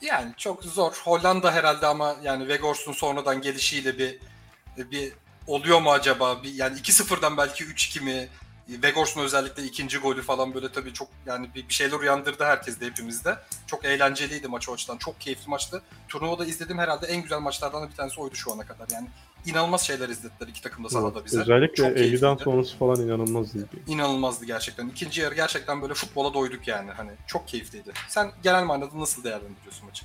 [0.00, 0.92] Yani çok zor.
[1.04, 4.18] Hollanda herhalde ama yani Weghorst'un sonradan gelişiyle bir
[4.76, 5.12] bir
[5.46, 6.42] oluyor mu acaba?
[6.42, 8.28] Bir, yani 2-0'dan belki 3-2 mi?
[8.66, 13.36] Weghorst'un özellikle ikinci golü falan böyle tabii çok yani bir, bir şeyler uyandırdı herkeste hepimizde.
[13.66, 14.96] Çok eğlenceliydi maç o açıdan.
[14.96, 15.82] Çok keyifli maçtı.
[16.08, 18.86] Turnuvada izlediğim herhalde en güzel maçlardan bir tanesi oydu şu ana kadar.
[18.92, 19.08] Yani
[19.46, 21.40] inanılmaz şeyler izlettiler iki takım da sahada bize.
[21.40, 22.42] Özellikle Çok 50'den keyifliydi.
[22.44, 23.76] sonrası falan inanılmaz iyiydi.
[23.86, 24.88] İnanılmazdı gerçekten.
[24.88, 26.90] İkinci yarı gerçekten böyle futbola doyduk yani.
[26.90, 27.92] Hani çok keyifliydi.
[28.08, 30.04] Sen genel manada nasıl değerlendiriyorsun maçı?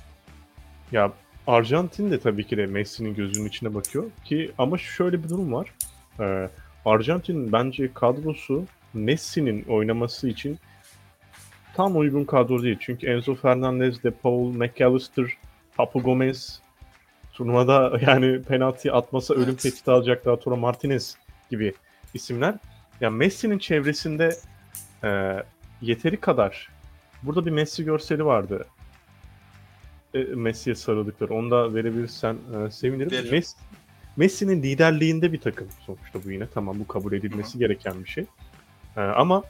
[0.92, 1.12] Ya
[1.46, 5.74] Arjantin de tabii ki de Messi'nin gözünün içine bakıyor ki ama şöyle bir durum var.
[6.20, 6.48] Ee,
[6.84, 8.64] Arjantin bence kadrosu
[8.94, 10.58] Messi'nin oynaması için
[11.74, 12.76] tam uygun kadro değil.
[12.80, 15.26] Çünkü Enzo Fernandez, De Paul, McAllister,
[15.76, 16.60] Papu Gomez
[17.32, 19.60] turnuvada yani penaltı atmasa ölüm Evet.
[19.62, 21.16] tehdidi alacak Lautaro Martinez
[21.50, 21.74] gibi
[22.14, 22.54] isimler.
[23.00, 24.36] Ya Messi'nin çevresinde
[25.04, 25.36] e,
[25.82, 26.68] yeteri kadar
[27.22, 28.66] burada bir Messi görseli vardı.
[30.14, 31.34] E, Messi'ye sarıldıkları.
[31.34, 33.10] Onu da verebilirsen e, sevinirim.
[33.10, 33.30] Veririm.
[33.32, 33.56] Messi,
[34.16, 36.46] Messi'nin liderliğinde bir takım sonuçta bu yine.
[36.54, 38.24] Tamam bu kabul edilmesi gereken bir şey.
[38.96, 39.42] E, ama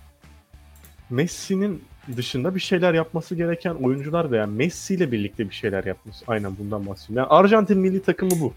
[1.11, 1.85] Messi'nin
[2.17, 6.25] dışında bir şeyler yapması gereken oyuncular veya Messi ile birlikte bir şeyler yapması.
[6.29, 7.17] Aynen bundan bahsediyorum.
[7.31, 8.53] Yani Arjantin milli takımı bu.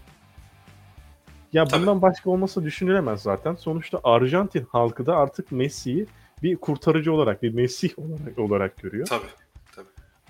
[1.52, 1.80] Ya Tabii.
[1.80, 3.54] bundan başka olmasa düşünülemez zaten.
[3.54, 6.06] Sonuçta Arjantin halkı da artık Messi'yi
[6.42, 9.06] bir kurtarıcı olarak, bir Mesih olarak, olarak görüyor.
[9.06, 9.26] Tabii.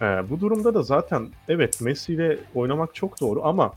[0.02, 3.72] Ee, bu durumda da zaten evet Messi ile oynamak çok doğru ama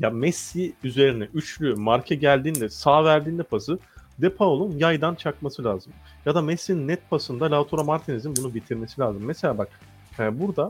[0.00, 3.78] ya Messi üzerine üçlü marke geldiğinde sağ verdiğinde pası
[4.18, 5.92] De Paul'un yaydan çakması lazım.
[6.26, 9.22] Ya da Messi'nin net pasında Lautaro Martinez'in bunu bitirmesi lazım.
[9.24, 9.68] Mesela bak
[10.18, 10.68] e, burada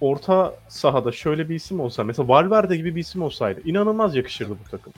[0.00, 4.70] orta sahada şöyle bir isim olsa mesela Valverde gibi bir isim olsaydı inanılmaz yakışırdı bu
[4.70, 4.92] takım.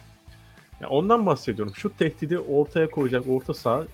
[0.80, 1.74] Yani ondan bahsediyorum.
[1.76, 3.84] Şu tehdidi ortaya koyacak orta saha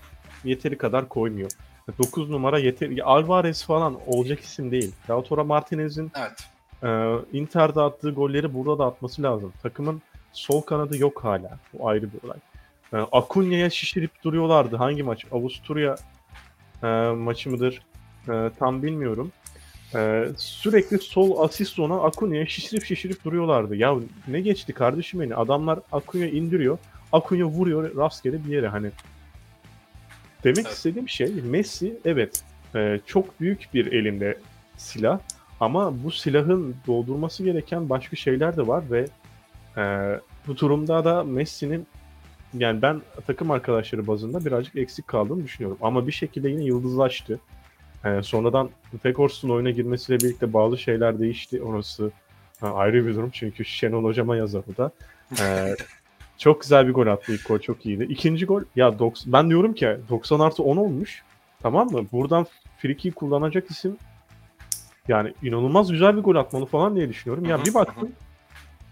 [0.43, 1.51] yeteri kadar koymuyor.
[1.99, 4.95] 9 numara yeteri Alvarez falan olacak isim değil.
[5.09, 6.52] Lautaro Martinez'in Evet.
[6.83, 9.53] E, Inter'de attığı golleri burada da atması lazım.
[9.63, 11.59] Takımın sol kanadı yok hala.
[11.73, 12.37] Bu ayrı bir olay.
[12.93, 14.75] E, Acuña'ya şişirip duruyorlardı.
[14.75, 15.25] Hangi maç?
[15.31, 15.95] Avusturya
[16.83, 17.81] e, maçı mıdır?
[18.29, 19.31] E, tam bilmiyorum.
[19.95, 23.75] E, sürekli sol asist ona Acuña'ya şişirip şişirip duruyorlardı.
[23.75, 23.95] Ya
[24.27, 25.35] ne geçti kardeşim beni?
[25.35, 26.77] Adamlar Acuña indiriyor.
[27.13, 28.67] Acuña vuruyor rastgele bir yere.
[28.67, 28.91] Hani
[30.43, 30.71] demek Evet.
[30.71, 32.43] istediğim şey Messi evet
[32.75, 34.37] e, çok büyük bir elinde
[34.77, 35.19] silah
[35.59, 39.05] ama bu silahın doldurması gereken başka şeyler de var ve
[39.77, 39.83] e,
[40.47, 41.87] bu durumda da Messi'nin
[42.53, 45.77] yani ben takım arkadaşları bazında birazcık eksik kaldığını düşünüyorum.
[45.81, 47.39] Ama bir şekilde yine yıldızlaştı.
[48.05, 48.69] E, sonradan
[49.03, 51.63] Fekors'un oyuna girmesiyle birlikte bazı şeyler değişti.
[51.63, 52.11] Orası
[52.59, 54.91] ha, ayrı bir durum çünkü Şenol hocama yazar o da.
[55.41, 55.75] E,
[56.37, 58.03] çok güzel bir gol attı ilk gol çok iyiydi.
[58.09, 61.23] İkinci gol ya doks- ben diyorum ki 90 artı 10 olmuş.
[61.61, 62.05] Tamam mı?
[62.11, 63.97] Buradan friki kullanacak isim
[65.07, 67.45] yani inanılmaz güzel bir gol atmalı falan diye düşünüyorum.
[67.45, 68.11] Ya bir baktım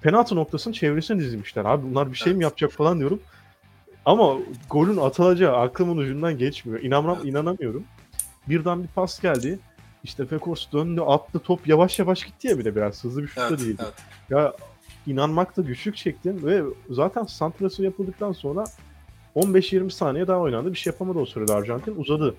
[0.01, 1.65] penaltı noktasının çevresine dizilmişler.
[1.65, 3.19] Abi bunlar bir şey mi yapacak falan diyorum.
[4.05, 4.37] Ama
[4.69, 6.81] golün atılacağı aklımın ucundan geçmiyor.
[6.81, 7.83] İnanmam, inanamıyorum.
[8.49, 9.59] Birden bir pas geldi.
[10.03, 13.37] İşte Fekors döndü, attı top yavaş yavaş gitti ya bir de biraz hızlı bir şut
[13.37, 13.59] da Evet.
[13.59, 13.81] değildi.
[13.83, 13.93] evet.
[14.29, 14.53] Ya
[15.07, 18.63] inanmakta güçlük çektim ve zaten santrası yapıldıktan sonra
[19.35, 20.71] 15-20 saniye daha oynandı.
[20.71, 21.95] Bir şey yapamadı o sırada Arjantin.
[21.95, 22.35] Uzadı.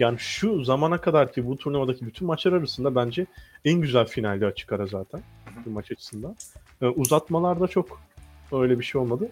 [0.00, 3.26] Yani şu zamana kadar ki bu turnuvadaki bütün maçlar arasında bence
[3.64, 5.20] en güzel finalde açık ara zaten.
[5.66, 6.36] Bu maç açısından.
[6.82, 8.00] Ee, uzatmalarda çok
[8.52, 9.28] öyle bir şey olmadı.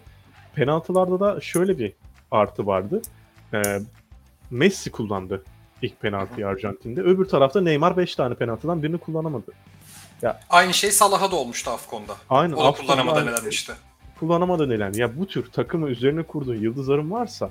[0.55, 1.93] Penaltılarda da şöyle bir
[2.31, 3.01] artı vardı.
[3.53, 3.79] Ee,
[4.51, 5.43] Messi kullandı
[5.81, 7.01] ilk penaltıyı Arjantin'de.
[7.01, 9.51] Öbür tarafta Neymar 5 tane penaltıdan birini kullanamadı.
[10.49, 12.15] Aynı şey Salah'a da olmuştu Afcon'da.
[12.29, 12.53] Aynen.
[12.53, 13.73] O da Afkon'da kullanamadan aynı- elenmişti.
[14.19, 14.93] kullanamadan elen.
[14.93, 17.49] Ya bu tür takımı üzerine kurduğun yıldızların varsa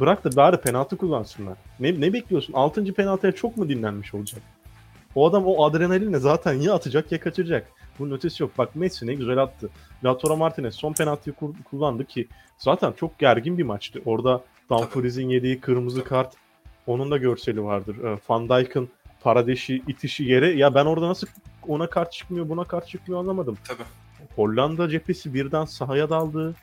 [0.00, 1.58] bırak da bari penaltı kullansınlar.
[1.80, 2.52] Ne, ne bekliyorsun?
[2.52, 2.94] 6.
[2.94, 4.42] penaltıya çok mu dinlenmiş olacak?
[5.14, 7.72] O adam o adrenalinle zaten ya atacak ya kaçıracak.
[7.98, 8.52] Bunun ötesi yok.
[8.58, 9.70] Bak Messi ne güzel attı.
[10.04, 14.02] Lautaro Martinez son penaltıyı kullandı ki zaten çok gergin bir maçtı.
[14.04, 16.34] Orada Dumfries'in yediği kırmızı kart
[16.86, 17.96] onun da görseli vardır.
[18.04, 18.88] Ee, Van Dijk'ın
[19.20, 21.26] Paradeş'i itişi yere ya ben orada nasıl
[21.68, 23.58] ona kart çıkmıyor buna kart çıkmıyor anlamadım.
[23.68, 23.82] Tabii.
[24.36, 26.54] Hollanda cephesi birden sahaya daldı.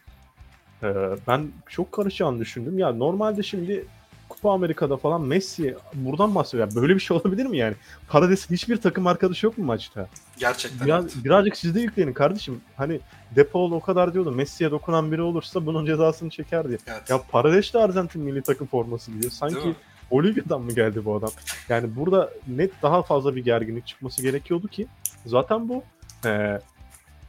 [0.85, 2.79] Ee, ben çok karışacağını düşündüm.
[2.79, 3.85] Ya normalde şimdi
[4.29, 6.69] Kupa Amerika'da falan Messi buradan bahsediyor.
[6.69, 7.75] Ya Böyle bir şey olabilir mi yani?
[8.07, 10.07] Parades'in hiçbir takım arkadaşı yok mu maçta?
[10.37, 10.77] Gerçekten.
[10.77, 10.87] evet.
[10.87, 12.61] Biraz, birazcık siz de yüklenin kardeşim.
[12.77, 12.99] Hani
[13.35, 14.31] Depaul o kadar diyordu.
[14.31, 16.77] Messi'ye dokunan biri olursa bunun cezasını çeker diye.
[16.87, 17.09] Evet.
[17.09, 19.11] Ya Parades de Arjantin milli takım forması.
[19.11, 19.75] Değil Sanki?
[20.11, 21.31] Bolivya'dan mı geldi bu adam?
[21.69, 24.87] Yani burada net daha fazla bir gerginlik çıkması gerekiyordu ki
[25.25, 25.83] zaten bu
[26.25, 26.59] e,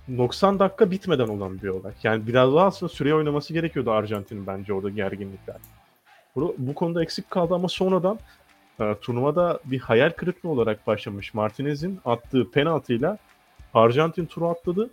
[0.09, 1.93] 90 dakika bitmeden olan bir olay.
[2.03, 5.57] Yani biraz daha aslında süreye oynaması gerekiyordu Arjantin'in bence orada gerginlikler.
[6.37, 8.19] Bu, bu konuda eksik kaldı ama sonradan
[8.81, 13.19] e, turnuvada bir hayal kırıklığı olarak başlamış Martinez'in attığı penaltıyla
[13.75, 14.91] Arjantin turu atladı.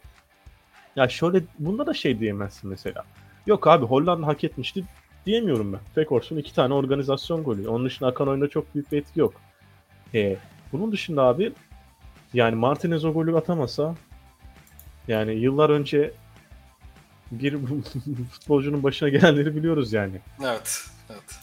[0.95, 3.03] Ya şöyle bunda da şey diyemezsin mesela.
[3.47, 4.83] Yok abi Hollanda hak etmişti
[5.25, 5.79] diyemiyorum ben.
[5.95, 7.67] Fekors'un iki tane organizasyon golü.
[7.67, 9.33] Onun dışında akan oyunda çok büyük bir etki yok.
[10.13, 10.35] E,
[10.71, 11.53] bunun dışında abi
[12.33, 13.95] yani Martinez o golü atamasa
[15.07, 16.13] yani yıllar önce
[17.31, 17.57] bir
[18.31, 20.21] futbolcunun başına gelenleri biliyoruz yani.
[20.43, 20.85] Evet.
[21.09, 21.39] Evet.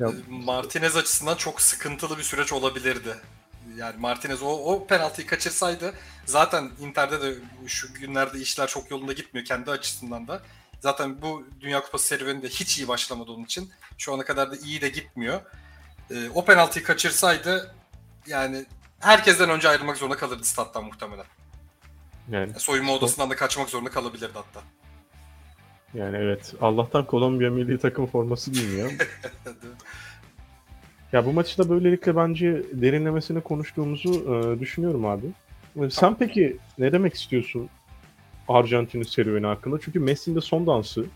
[0.00, 3.16] Ya, Martinez açısından çok sıkıntılı bir süreç olabilirdi.
[3.76, 5.94] Yani Martinez o, o penaltıyı kaçırsaydı
[6.26, 7.34] zaten Inter'de de
[7.66, 10.42] şu günlerde işler çok yolunda gitmiyor kendi açısından da.
[10.80, 13.70] Zaten bu Dünya Kupası serüveninde hiç iyi başlamadı onun için.
[13.98, 15.40] Şu ana kadar da iyi de gitmiyor.
[16.10, 17.74] Ee, o penaltıyı kaçırsaydı
[18.26, 18.66] yani
[19.00, 21.26] herkesten önce ayrılmak zorunda kalırdı stat'tan muhtemelen.
[22.30, 24.60] Yani Soyunma odasından da kaçmak zorunda kalabilirdi hatta.
[25.94, 28.92] yani evet Allah'tan Kolombiya milli takım forması giymiyor.
[31.12, 35.26] Ya bu maçı da böylelikle bence derinlemesine konuştuğumuzu e, düşünüyorum abi.
[35.76, 37.68] E, Sen peki ne demek istiyorsun
[38.48, 39.78] Arjantin'in serüveni hakkında?
[39.84, 41.06] Çünkü Messi'nin de son dansı.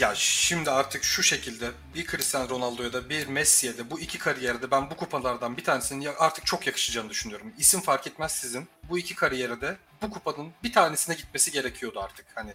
[0.00, 4.70] Ya şimdi artık şu şekilde bir Cristiano Ronaldo'ya da bir Messi'ye de bu iki kariyerde
[4.70, 7.52] ben bu kupalardan bir tanesinin artık çok yakışacağını düşünüyorum.
[7.58, 8.68] İsim fark etmez sizin.
[8.88, 12.26] Bu iki kariyere de bu kupanın bir tanesine gitmesi gerekiyordu artık.
[12.34, 12.54] Hani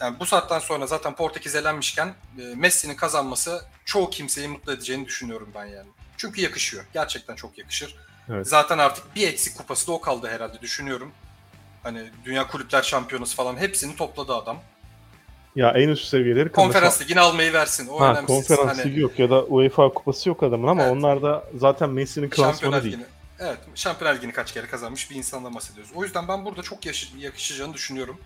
[0.00, 5.50] yani bu saatten sonra zaten Portekiz elenmişken e, Messi'nin kazanması çoğu kimseyi mutlu edeceğini düşünüyorum
[5.54, 5.88] ben yani.
[6.16, 6.84] Çünkü yakışıyor.
[6.92, 7.96] Gerçekten çok yakışır.
[8.28, 8.48] Evet.
[8.48, 11.12] Zaten artık bir eksik kupası da o kaldı herhalde düşünüyorum.
[11.82, 14.62] Hani Dünya Kulüpler Şampiyonası falan hepsini topladı adam.
[15.56, 17.88] Ya en üst seviyeleri Konferans ligini almayı versin.
[17.88, 18.26] O Ha, önemsiz.
[18.26, 20.92] konferans Hani ligi yok ya da UEFA kupası yok adamın ama Evet.
[20.92, 22.94] onlar da zaten Messi'nin klasmanı değil.
[22.94, 23.06] Ligi'ni.
[23.38, 25.92] Evet, Şampiyonlar Ligi'ni kaç kere kazanmış bir insandan bahsediyoruz.
[25.94, 28.20] O yüzden ben burada çok yaşı- yakışacağını düşünüyorum.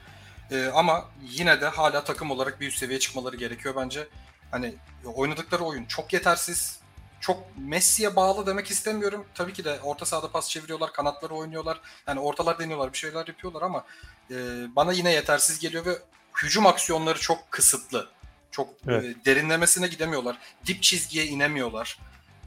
[0.51, 4.09] Ee, ama yine de hala takım olarak bir üst seviyeye çıkmaları gerekiyor bence.
[4.51, 4.75] Hani
[5.15, 6.79] oynadıkları oyun çok yetersiz.
[7.21, 9.25] Çok Messi'ye bağlı demek istemiyorum.
[9.35, 11.81] Tabii ki de orta sahada pas çeviriyorlar, kanatları oynuyorlar.
[12.07, 13.85] Yani ortalar deniyorlar, bir şeyler yapıyorlar ama
[14.31, 14.35] e,
[14.77, 15.99] bana yine yetersiz geliyor ve
[16.43, 18.09] hücum aksiyonları çok kısıtlı.
[18.51, 19.05] Çok Evet.
[19.05, 20.39] e, derinlemesine gidemiyorlar.
[20.67, 21.99] Dip çizgiye inemiyorlar.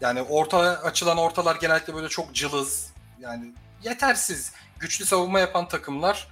[0.01, 2.89] Yani orta açılan ortalar genellikle böyle çok cılız.
[3.19, 4.51] Yani yetersiz.
[4.79, 6.27] Güçlü savunma yapan takımlar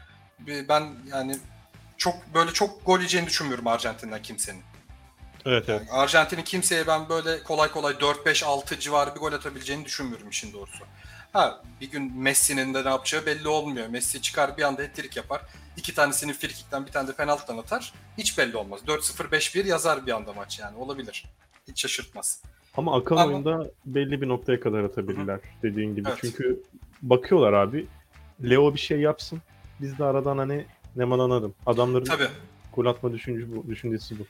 [0.47, 1.37] e, ben yani
[1.97, 4.63] çok böyle çok gol yiyeceğini düşünmüyorum Arjantin'den kimsenin.
[5.45, 5.81] Evet evet.
[5.87, 10.85] Yani Arjantin'in kimseye ben böyle kolay kolay 4-5-6 civarı bir gol atabileceğini düşünmüyorum işin doğrusu.
[11.33, 13.87] Ha bir gün Messi'nin de ne yapacağı belli olmuyor.
[13.87, 15.41] Messi çıkar bir anda hat-trick yapar.
[15.77, 17.93] İki tanesini frikikten bir tane de penaltıdan atar.
[18.17, 18.79] Hiç belli olmaz.
[18.87, 21.25] 4-0 5-1 yazar bir anda maç yani olabilir.
[21.67, 22.41] Hiç şaşırtmaz.
[22.77, 26.09] Ama akan Ama- oyunda belli bir noktaya kadar atabilirler dediğin gibi.
[26.09, 26.17] Evet.
[26.21, 26.63] Çünkü
[27.01, 27.87] bakıyorlar abi.
[28.43, 29.41] Leo bir şey yapsın.
[29.81, 31.55] Biz de aradan hani Neman adım.
[31.65, 32.27] Adamların Tabii.
[32.73, 33.67] gol atma düşüncesi bu.
[33.67, 34.23] Düşüncesi bu.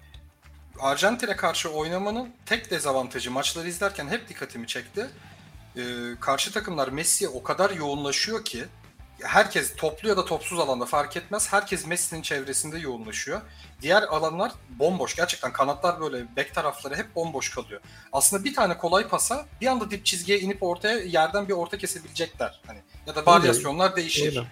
[0.80, 5.08] Arjantin'e karşı oynamanın tek dezavantajı maçları izlerken hep dikkatimi çekti.
[5.78, 5.82] Ee,
[6.20, 8.64] karşı takımlar Messi'ye o kadar yoğunlaşıyor ki
[9.22, 11.54] herkes toplu ya da topsuz alanda fark etmez.
[11.54, 13.42] Herkes Messi'nin çevresinde yoğunlaşıyor.
[13.82, 15.16] Diğer alanlar bomboş.
[15.16, 17.82] Gerçekten kanatlar böyle bek tarafları hep bomboş kalıyor.
[18.12, 22.62] Aslında bir tane kolay pasa bir anda dip çizgiye inip ortaya yerden bir orta kesebilecekler.
[22.68, 24.38] Hani ya da varyasyonlar değişir.
[24.38, 24.48] Öyle.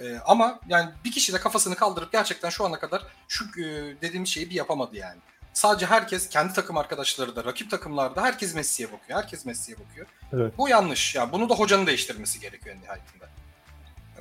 [0.00, 3.64] Ee, ama yani bir kişi de kafasını kaldırıp gerçekten şu ana kadar şu e,
[4.02, 5.20] dediğimiz şeyi bir yapamadı yani.
[5.52, 9.18] Sadece herkes kendi takım arkadaşları da rakip takımlarda herkes Messi'ye bakıyor.
[9.18, 10.06] Herkes Messi'ye bakıyor.
[10.32, 10.58] Evet.
[10.58, 11.14] Bu yanlış.
[11.14, 13.17] Yani bunu da hocanın değiştirmesi gerekiyor en nihayetinde.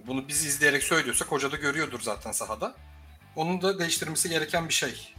[0.08, 2.74] Bunu biz izleyerek söylüyorsak hoca da görüyordur zaten sahada.
[3.36, 5.14] Onun da değiştirmesi gereken bir şey.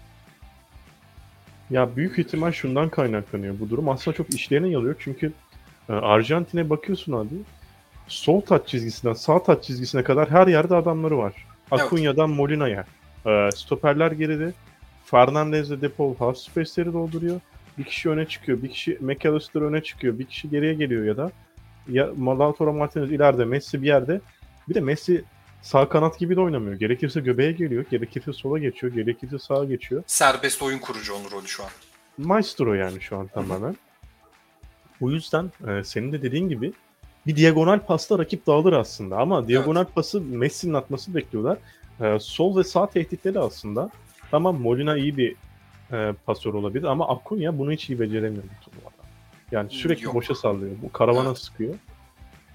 [1.71, 3.89] Ya büyük ihtimal şundan kaynaklanıyor bu durum.
[3.89, 5.33] Aslında çok işlerine yarıyor çünkü
[5.89, 7.35] e, Arjantin'e bakıyorsun abi.
[8.09, 11.47] Sol taç çizgisinden sağ taç çizgisine kadar her yerde adamları var.
[11.73, 11.83] Evet.
[11.83, 12.85] Acuña'dan Molina'ya.
[13.27, 14.53] E, stoperler geride.
[15.05, 17.41] Fernandez de Depol half space'leri dolduruyor.
[17.79, 18.63] Bir kişi öne çıkıyor.
[18.63, 20.19] Bir kişi McAllister öne çıkıyor.
[20.19, 21.31] Bir kişi geriye geliyor ya da
[21.89, 24.21] ya Lautaro Martinez ileride, Messi bir yerde.
[24.69, 25.25] Bir de Messi
[25.63, 26.77] sağ kanat gibi de oynamıyor.
[26.77, 30.03] Gerekirse göbeğe geliyor, gerekirse sola geçiyor, gerekirse sağa geçiyor.
[30.07, 31.71] Serbest oyun kurucu onun rolü şu an.
[32.19, 33.77] Maestro yani şu an tamamen.
[35.01, 36.73] O yüzden e, senin de dediğin gibi
[37.27, 41.59] bir diagonal pasta rakip dağılır aslında ama diagonal pası Messi'nin atması bekliyorlar.
[42.01, 43.91] E, sol ve sağ tehditleri aslında.
[44.31, 45.37] Tamam Molina iyi bir
[45.93, 48.95] e, pasör olabilir ama Acuna bunu hiç iyi beceremiyor bu turnuvada.
[49.53, 50.15] Yani sürekli Yok.
[50.15, 50.73] boşa sallıyor.
[50.83, 51.39] Bu karavana Evet.
[51.39, 51.75] sıkıyor.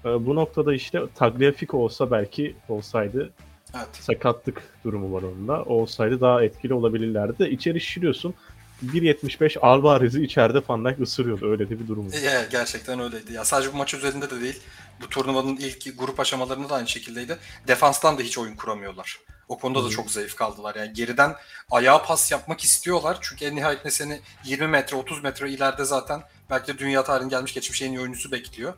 [0.04, 3.32] E, bu noktada işte Tagliafico olsa belki olsaydı
[3.76, 3.88] Evet.
[4.00, 5.62] sakatlık durumu var onda.
[5.62, 7.38] O olsaydı daha etkili olabilirlerdi.
[7.38, 8.34] De içeri şişiriyorsun.
[8.82, 11.50] 1.75 Alvarez'i içeride Van Dijk ısırıyordu.
[11.50, 12.10] Öyle de bir durum.
[12.12, 13.32] E, gerçekten öyleydi.
[13.32, 14.60] Ya sadece bu maç üzerinde de değil.
[15.02, 17.38] Bu turnuvanın ilk grup aşamalarında da aynı şekildeydi.
[17.68, 19.18] Defanstan da hiç oyun kuramıyorlar.
[19.48, 20.74] O konuda da çok zayıf kaldılar.
[20.74, 21.34] Yani geriden
[21.70, 23.18] ayağa pas yapmak istiyorlar.
[23.20, 27.54] Çünkü en nihayetinde seni 20 metre, 30 metre ileride zaten belki de dünya tarihinin gelmiş
[27.54, 28.74] geçmiş en iyi oyuncusu bekliyor.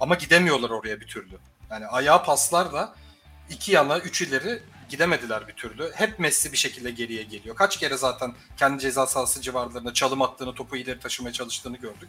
[0.00, 1.38] Ama gidemiyorlar oraya bir türlü.
[1.70, 2.94] Yani ayağa paslar da
[3.50, 5.92] iki yana, üç ileri gidemediler bir türlü.
[5.94, 7.56] Hep Messi bir şekilde geriye geliyor.
[7.56, 12.08] Kaç kere zaten kendi ceza sahası civarlarında çalım attığını, topu ileri taşımaya çalıştığını gördük.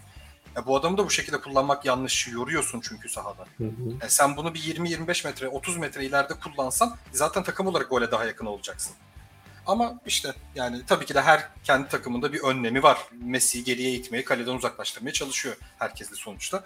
[0.55, 2.27] Ya bu adamı da bu şekilde kullanmak yanlış.
[2.27, 3.45] Yoruyorsun çünkü sahada.
[3.57, 3.89] Hı hı.
[4.01, 8.25] Yani sen bunu bir 20-25 metre, 30 metre ileride kullansan zaten takım olarak gole daha
[8.25, 8.93] yakın olacaksın.
[9.65, 12.97] Ama işte yani tabii ki de her kendi takımında bir önlemi var.
[13.11, 16.63] Messi'yi geriye itmeye, kaleden uzaklaştırmaya çalışıyor herkes de sonuçta.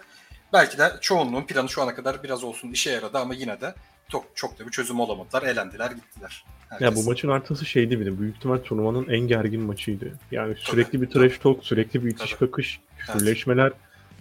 [0.56, 3.74] Belki de çoğunluğun planı şu ana kadar biraz olsun işe yaradı ama yine de
[4.08, 5.42] çok çok da bir çözüm olamadılar.
[5.42, 6.44] Elendiler, gittiler.
[6.70, 7.04] Ya Herkes.
[7.04, 8.18] bu maçın artısı şeydi bir de.
[8.18, 10.12] Büyük ihtimal turnuvanın en gergin maçıydı.
[10.30, 13.72] Yani sürekli bir trash talk, sürekli bir itiş kakış, küfürleşmeler.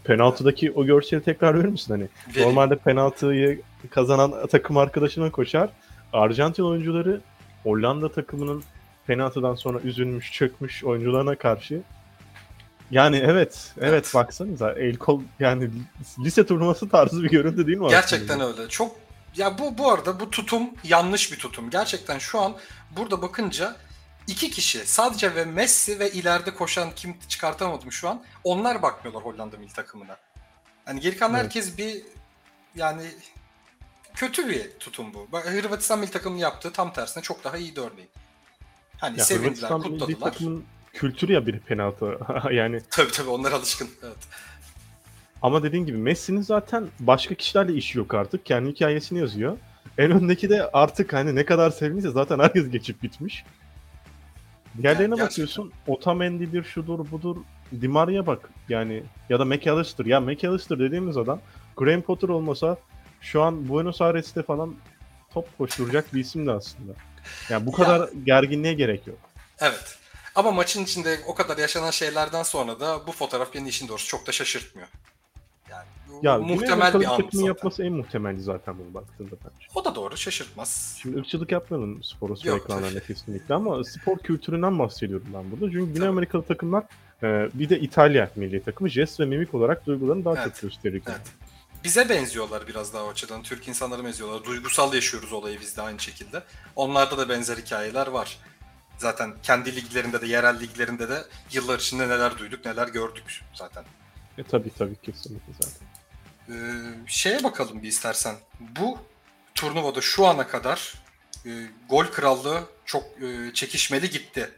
[0.03, 2.07] Penaltıdaki o görseli tekrar verir misin hani?
[2.29, 2.49] Vereyim.
[2.49, 5.69] Normalde penaltıyı kazanan takım arkadaşına koşar.
[6.13, 7.21] Arjantin oyuncuları
[7.63, 8.63] Hollanda takımının
[9.07, 11.81] penaltıdan sonra üzülmüş, çökmüş oyuncularına karşı
[12.91, 14.11] yani evet, evet, Evet.
[14.15, 15.69] baksanıza el kol yani
[16.19, 17.87] lise turnuvası tarzı bir görüntü değil mi?
[17.89, 18.61] Gerçekten aslında?
[18.61, 18.69] öyle.
[18.69, 18.95] Çok
[19.35, 21.69] ya bu bu arada bu tutum yanlış bir tutum.
[21.69, 22.55] Gerçekten şu an
[22.97, 23.75] burada bakınca
[24.27, 28.23] iki kişi sadece ve Messi ve ileride koşan kim çıkartamadım şu an.
[28.43, 30.17] Onlar bakmıyorlar Hollanda milli takımına.
[30.85, 31.43] Hani geri kalan Evet.
[31.43, 32.01] herkes bir
[32.75, 33.01] yani
[34.13, 35.27] kötü bir tutum bu.
[35.31, 38.09] Bak, Hırvatistan milli takımının yaptığı tam tersine çok daha iyi örneğin.
[38.97, 40.31] Hani Ya sevindiler, Hırvatistan milli kutladılar.
[40.31, 42.17] takımın kültürü ya bir penaltı.
[42.51, 43.89] yani Tabii tabii onlar alışkın.
[44.03, 44.17] Evet.
[45.41, 48.45] Ama dediğin gibi Messi'nin zaten başka kişilerle işi yok artık.
[48.45, 49.57] Kendi hikayesini yazıyor.
[49.97, 53.45] En öndeki de artık hani ne kadar sevinirse zaten herkes geçip bitmiş.
[54.81, 55.71] Diğerlerine Ya, bakıyorsun.
[55.87, 57.35] Otamendi'dir, şudur, budur.
[57.81, 60.05] Di Maria bak yani ya da McAllister.
[60.05, 61.39] Ya McAllister dediğimiz adam
[61.77, 62.77] Graham Potter olmasa
[63.21, 64.75] şu an Buenos Aires'te falan
[65.33, 66.91] top koşturacak bir isimdi aslında.
[67.49, 69.17] Yani bu kadar gerginliğe gerek yok.
[69.59, 69.97] Evet.
[70.35, 74.27] Ama maçın içinde o kadar yaşanan şeylerden sonra da bu fotoğraf beni işin doğrusu çok
[74.27, 74.87] da şaşırtmıyor.
[75.69, 75.85] Yani
[76.21, 79.67] Ya muhtemel bir an yapması en muhtemeldi zaten bunu baktığında bence.
[79.75, 80.97] O da doğru şaşırtmaz.
[81.01, 85.65] Şimdi ırkçılık yapmayalım sporu Yok, sürekli ekranlarında kesinlikle ama spor kültüründen bahsediyorum ben burada.
[85.65, 86.09] Çünkü Güney Tabii.
[86.09, 86.83] Amerikalı takımlar
[87.23, 91.03] e, bir de İtalya milli takımı jest ve mimik olarak duygularını daha Evet, çok gösteriyor.
[91.07, 91.21] Evet.
[91.83, 93.43] Bize benziyorlar biraz daha o açıdan.
[93.43, 94.43] Türk insanlara benziyorlar.
[94.43, 96.43] Duygusal yaşıyoruz olayı biz de aynı şekilde.
[96.75, 98.37] Onlarda da benzer hikayeler var.
[98.97, 103.83] Zaten kendi liglerinde de, yerel liglerinde de yıllar içinde neler duyduk, neler gördük zaten.
[104.37, 105.87] E, tabii tabii kesinlikle zaten.
[106.49, 106.53] Ee,
[107.07, 108.35] şeye bakalım bir istersen.
[108.59, 108.97] Bu
[109.55, 110.93] turnuvada şu ana kadar
[111.45, 111.49] e,
[111.89, 114.51] gol krallığı çok e, çekişmeli gitti.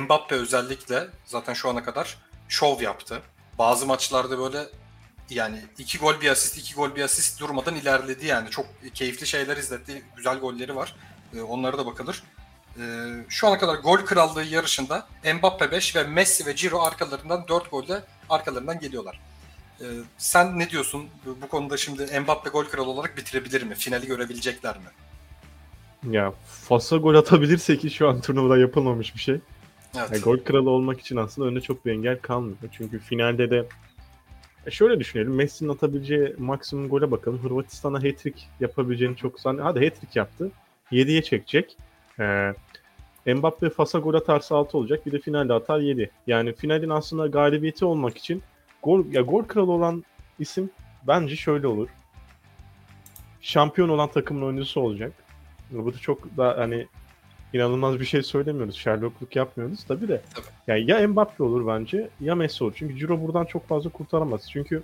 [0.00, 3.22] Mbappe özellikle zaten şu ana kadar şov yaptı.
[3.58, 4.66] Bazı maçlarda böyle
[5.30, 8.50] yani iki gol bir asist, iki gol bir asist durmadan ilerledi yani.
[8.50, 10.04] Çok keyifli şeyler izletti.
[10.16, 10.96] Güzel golleri var.
[11.36, 12.22] E, onlara da bakılır.
[12.78, 12.82] E,
[13.28, 18.02] şu ana kadar gol krallığı yarışında Mbappe 5 ve Messi ve Ciro arkalarından 4 golle
[18.30, 19.20] arkalarından geliyorlar.
[19.80, 19.84] Ee,
[20.18, 21.06] sen ne diyorsun?
[21.42, 23.74] Bu, konuda şimdi Mbappe gol kralı olarak bitirebilir mi?
[23.74, 24.84] Finali görebilecekler mi?
[26.14, 29.40] Ya Fas'a gol atabilirse ki şu an turnuvada yapılmamış bir şey.
[29.98, 30.12] Evet.
[30.12, 32.56] Ya, gol kralı olmak için aslında önünde çok bir engel kalmıyor.
[32.72, 33.66] Çünkü finalde de
[34.66, 35.34] E şöyle düşünelim.
[35.34, 37.38] Messi'nin atabileceği maksimum gole bakalım.
[37.38, 39.58] Hırvatistan'a hat-trick yapabileceğini çok zann...
[39.58, 40.50] Hadi hat-trick yaptı.
[40.92, 41.76] 7'ye çekecek.
[42.20, 42.54] Ee,
[43.26, 45.06] Mbappe Fas'a gol atarsa 6 olacak.
[45.06, 46.10] Bir de finalde atar 7.
[46.26, 48.42] Yani finalin aslında galibiyeti olmak için
[48.82, 50.04] gol ya gol kralı olan
[50.38, 50.70] isim
[51.06, 51.88] bence şöyle olur.
[53.40, 55.12] Şampiyon olan takımın oyuncusu olacak.
[55.70, 56.86] Bu da çok da hani
[57.52, 58.76] inanılmaz bir şey söylemiyoruz.
[58.76, 60.22] Sherlockluk yapmıyoruz tabii de.
[60.34, 60.46] Tabii.
[60.66, 62.72] Yani ya Mbappe olur bence ya Messi olur.
[62.76, 64.50] Çünkü Ciro buradan çok fazla kurtaramaz.
[64.50, 64.82] Çünkü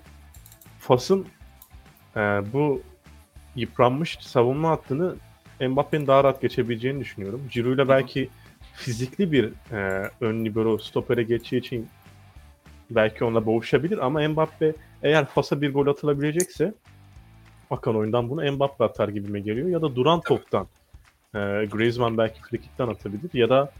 [0.79, 1.27] Fas'ın
[2.15, 2.19] e,
[2.53, 2.81] bu
[3.55, 5.15] yıpranmış savunma hattını
[5.61, 7.41] Mbappe'nin daha rahat geçebileceğini düşünüyorum.
[7.51, 8.29] Ciro ile belki
[8.73, 11.89] fizikli bir e, ön libero stopere geçeceği için
[12.89, 16.73] belki onunla boğuşabilir ama Mbappe eğer Fas'a bir gol atılabilecekse
[17.71, 20.67] akan oyundan bunu Mbappe atar gibime geliyor ya da duran toptan
[21.35, 21.39] e,
[21.71, 23.71] Griezmann belki frikikten atabilir ya da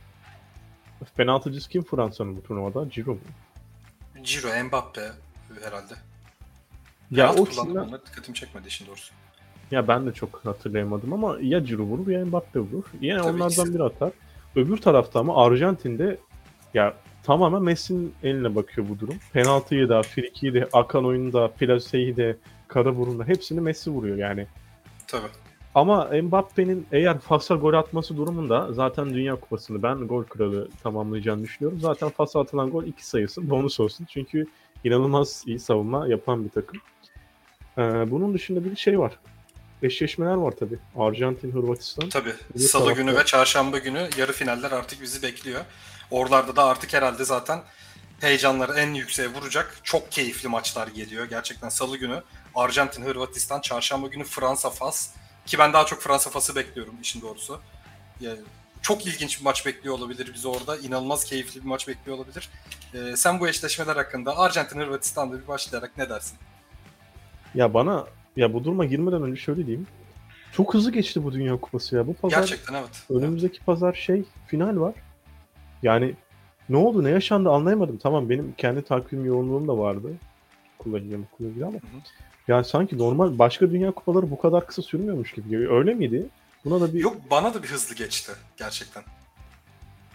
[1.18, 2.90] penaltıcısı kim Fransa'nın bu turnuvada?
[2.90, 3.20] Ciro mu?
[4.24, 5.02] Ciro, Mbappe
[5.64, 5.94] herhalde.
[7.12, 9.14] Ya Penaltı o kullandı ikisinden- onlar dikkatimi çekmedi işin doğrusu.
[9.72, 12.84] Ya ben de çok hatırlayamadım ama ya Ciro vurur ya Mbappe vurur.
[13.02, 13.74] Yine Tabii onlardan ikisi.
[13.74, 14.12] biri atar.
[14.56, 16.18] Öbür tarafta ama Arjantin'de
[16.74, 19.16] ya tamamen Messi'nin eline bakıyor bu durum.
[19.34, 24.48] Penaltıyı da, frikiyi de, akan oyunu da, plaseyi de, kara burunla hepsini Messi vuruyor yani.
[25.08, 25.28] Tabii.
[25.76, 31.80] Ama Mbappe'nin eğer Fas'a gol atması durumunda zaten Dünya Kupası'nı ben gol kralı tamamlayacağını düşünüyorum.
[31.80, 34.06] Zaten Fas'a atılan gol iki sayısı bonus olsun.
[34.10, 34.46] Çünkü
[34.84, 36.80] inanılmaz iyi savunma yapan bir takım.
[37.78, 39.20] Ee, bunun dışında bir şey var.
[39.84, 40.80] Eşleşmeler var tabii.
[40.98, 42.10] Arjantin, Hırvatistan.
[42.10, 42.34] Tabii.
[42.56, 45.62] Bir Salı tarafta- günü ve çarşamba günü yarı finaller artık bizi bekliyor.
[46.12, 47.62] Oralarda da artık herhalde zaten
[48.22, 49.80] heyecanları en yükseğe vuracak.
[49.84, 51.26] Çok keyifli maçlar geliyor.
[51.26, 52.24] Gerçekten salı günü
[52.56, 55.10] Arjantin, Hırvatistan, çarşamba günü Fransa, Fas.
[55.46, 57.60] Ki ben daha çok Fransa, Fas'ı bekliyorum işin doğrusu.
[58.20, 58.40] Yani
[58.82, 60.78] çok ilginç bir maç bekliyor olabilir bizi orada.
[60.78, 62.50] İnanılmaz keyifli bir maç bekliyor olabilir.
[62.94, 66.38] Ee, sen bu eşleşmeler hakkında Arjantin, Hırvatistan'da bir başlayarak ne dersin?
[67.56, 69.88] Ya bana ya bu duruma girmeden önce şöyle diyeyim.
[70.54, 72.08] Çok hızlı geçti bu Dünya Kupası ya.
[72.08, 73.04] Bu pazar Gerçekten evet.
[73.10, 74.94] önümüzdeki pazar şey final var.
[75.84, 76.16] Yani
[76.70, 77.98] ne oldu ne yaşandı anlayamadım.
[77.98, 80.08] Tamam benim kendi takvim yoğunluğum da vardı.
[80.78, 81.78] Kullanacağım kullanacağım ama.
[81.78, 82.02] hı.
[82.48, 85.70] Yani sanki normal başka dünya kupaları bu kadar kısa sürmüyormuş gibi.
[85.72, 86.26] Öyle miydi?
[86.66, 89.04] Buna da bir Yok bana da bir hızlı geçti gerçekten.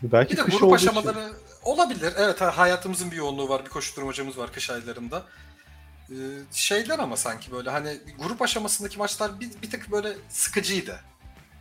[0.03, 0.89] belki Bir de kış grup olduğu için.
[0.89, 2.13] aşamaları olabilir.
[2.19, 3.65] Evet ha- hayatımızın bir yoğunluğu var.
[3.65, 5.23] Bir koşturmacamız var kış aylarında.
[6.11, 6.15] Ee,
[6.53, 11.01] şeyler ama sanki böyle hani grup aşamasındaki maçlar bir, bir tık böyle sıkıcıydı.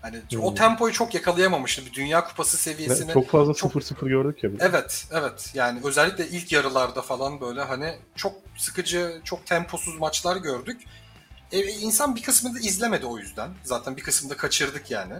[0.01, 0.55] Hani o Hmm.
[0.55, 1.85] tempoyu çok yakalayamamıştı.
[1.85, 3.13] Bir Dünya Kupası seviyesini.
[3.13, 4.53] çok fazla çok- 0-0 gördük ya.
[4.53, 4.59] bir.
[4.59, 5.51] Evet, evet.
[5.53, 10.81] Yani özellikle ilk yarılarda falan böyle hani çok sıkıcı, çok temposuz maçlar gördük.
[11.51, 13.49] E, insan bir kısmını da izlemedi o yüzden.
[13.63, 15.13] Zaten bir kısmını da kaçırdık yani.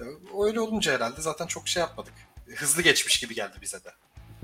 [0.00, 0.04] E,
[0.44, 2.12] Öyle olunca herhalde zaten çok şey yapmadık.
[2.56, 3.90] Hızlı geçmiş gibi geldi bize de.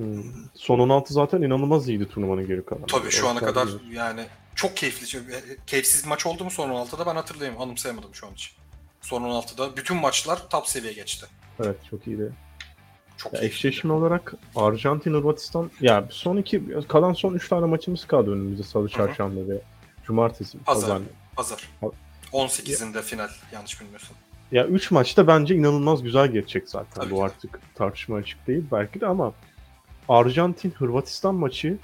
[0.01, 0.22] Hmm.
[0.55, 2.86] Son 16 zaten inanılmaz iyiydi turnuvanın geri kalanı.
[2.86, 5.07] Tabii şu ana kadar bir- yani çok keyifli.
[5.07, 5.20] şey-
[5.66, 7.61] Keyifsiz bir maç oldu mu son 16'da ben hatırlayayım.
[7.61, 8.53] Anımsayamadım şu an için.
[9.01, 11.26] Son 16'da bütün maçlar top seviye geçti.
[11.64, 12.32] Evet çok iyiydi.
[13.16, 18.30] Çok Ya eşleşme olarak Arjantin, Hırvatistan ya son iki kalan son 3 tane maçımız kaldı
[18.32, 19.61] önümüzde salı, çarşamba ve
[20.07, 20.59] cumartesi.
[20.59, 21.01] Pazar.
[21.36, 21.68] pazar.
[21.80, 21.92] Pazar.
[22.32, 24.16] 18'inde final yanlış bilmiyorsam.
[24.53, 27.03] Ya 3 maçta bence inanılmaz güzel geçecek zaten.
[27.03, 29.32] Tabii Bu ki artık tartışma açık değil belki de ama
[30.11, 31.78] Arjantin Hırvatistan maçı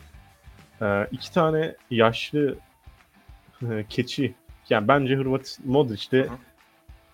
[0.83, 2.57] e, iki tane yaşlı
[3.63, 4.35] e, keçi
[4.71, 6.29] yani bence Hırvat Modric de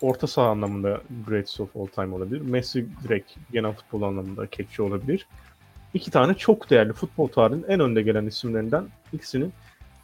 [0.01, 2.41] orta saha anlamında greatest of all time olabilir.
[2.41, 5.27] Messi direkt genel futbol anlamında keçi olabilir.
[5.93, 9.53] İki tane çok değerli futbol tarihinin en önde gelen isimlerinden ikisinin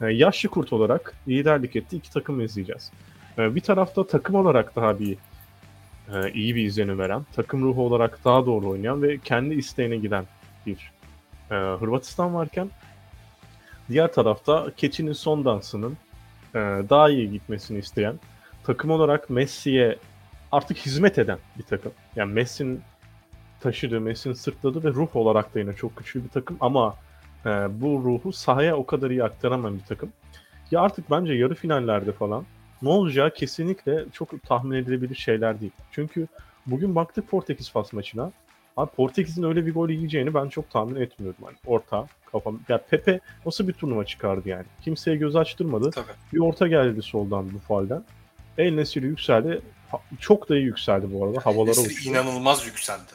[0.00, 2.90] e, yaşlı kurt olarak liderlik ettiği iki takım izleyeceğiz.
[3.38, 5.16] E, Bir tarafta takım olarak daha bir
[6.14, 10.24] e, iyi bir izlenim veren, takım ruhu olarak daha doğru oynayan ve kendi isteğine giden
[10.66, 10.92] bir
[11.50, 12.70] e, Hırvatistan varken
[13.88, 15.96] diğer tarafta keçinin son dansının
[16.54, 16.58] e,
[16.90, 18.14] daha iyi gitmesini isteyen,
[18.64, 19.98] takım olarak Messi'ye
[20.52, 21.92] artık hizmet eden bir takım.
[22.16, 22.80] Yani Messi'nin
[23.60, 26.94] taşıdığı, Messi'nin sırtladığı ve ruh olarak da yine çok güçlü bir takım ama
[27.46, 27.48] e,
[27.80, 30.12] bu ruhu sahaya o kadar iyi aktaramayan bir takım.
[30.70, 32.44] Ya artık bence yarı finallerde falan
[32.82, 35.72] ne olacağı kesinlikle çok tahmin edilebilir şeyler değil.
[35.90, 36.26] Çünkü
[36.66, 38.32] bugün baktık Portekiz Fas maçına.
[38.80, 41.44] Abi Portekiz'in öyle bir gol yiyeceğini ben çok tahmin etmiyordum.
[41.44, 42.60] Hani orta, kafam.
[42.68, 44.64] Ya Pepe nasıl bir turnuva çıkardı yani?
[44.84, 45.90] Kimseye göz açtırmadı.
[45.90, 46.06] Tabii.
[46.32, 48.04] Bir orta geldi soldan bu falden.
[48.58, 49.60] El Nesiri yükseldi.
[49.90, 51.40] Ha- Çok da iyi yükseldi bu arada.
[51.46, 52.10] Havalara Nesri uçtu.
[52.10, 53.12] inanılmaz yükseldi.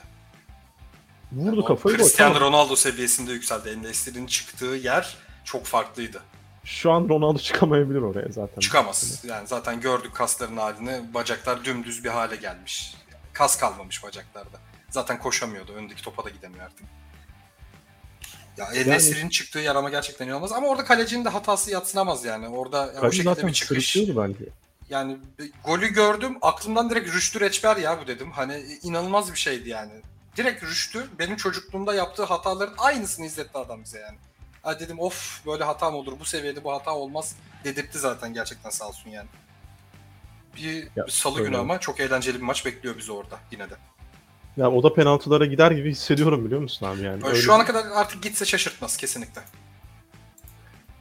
[1.32, 1.98] Vurdu O kafayı.
[1.98, 2.40] Cristiano.
[2.40, 3.70] Ronaldo seviyesinde yükseldi.
[3.70, 6.22] Enes'in çıktığı yer çok farklıydı.
[6.64, 8.60] Şu an Ronaldo çıkamayabilir oraya zaten.
[8.60, 9.24] Çıkamaz.
[9.28, 11.14] Yani zaten gördük kasların halini.
[11.14, 12.96] Bacaklar dümdüz bir hale gelmiş.
[13.34, 14.58] Kas kalmamış bacaklarda.
[14.96, 15.74] Zaten koşamıyordu.
[15.74, 16.86] Öndeki topa da gidemiyor artık.
[18.58, 20.52] Ya El Yani- Nesri'nin çıktığı yer ama gerçekten inanılmaz.
[20.52, 22.48] Ama orada kalecinin de hatası yatsınamaz yani.
[22.48, 23.96] Orada ya o şekilde zaten bir çıkış.
[23.98, 24.46] bence.
[24.90, 25.18] Yani
[25.66, 26.38] golü gördüm.
[26.42, 28.32] Aklımdan direkt Rüştü Reçber ya bu dedim.
[28.32, 29.92] Hani inanılmaz bir şeydi yani.
[30.38, 34.18] Direkt Rüştü benim çocukluğumda yaptığı hataların aynısını izletti adam bize yani.
[34.62, 38.70] Ha dedim of böyle hata mı olur bu seviyede bu hata olmaz dedirtti zaten gerçekten
[38.70, 39.28] sağ olsun yani.
[40.58, 41.48] Bir, Ya, bir salı öyle.
[41.50, 43.74] günü ama çok eğlenceli bir maç bekliyor bizi orada yine de.
[44.58, 47.26] Ya o da penaltılara gider gibi hissediyorum biliyor musun abi yani.
[47.26, 49.42] Öyle Şu ana kadar artık gitse şaşırtmaz kesinlikle.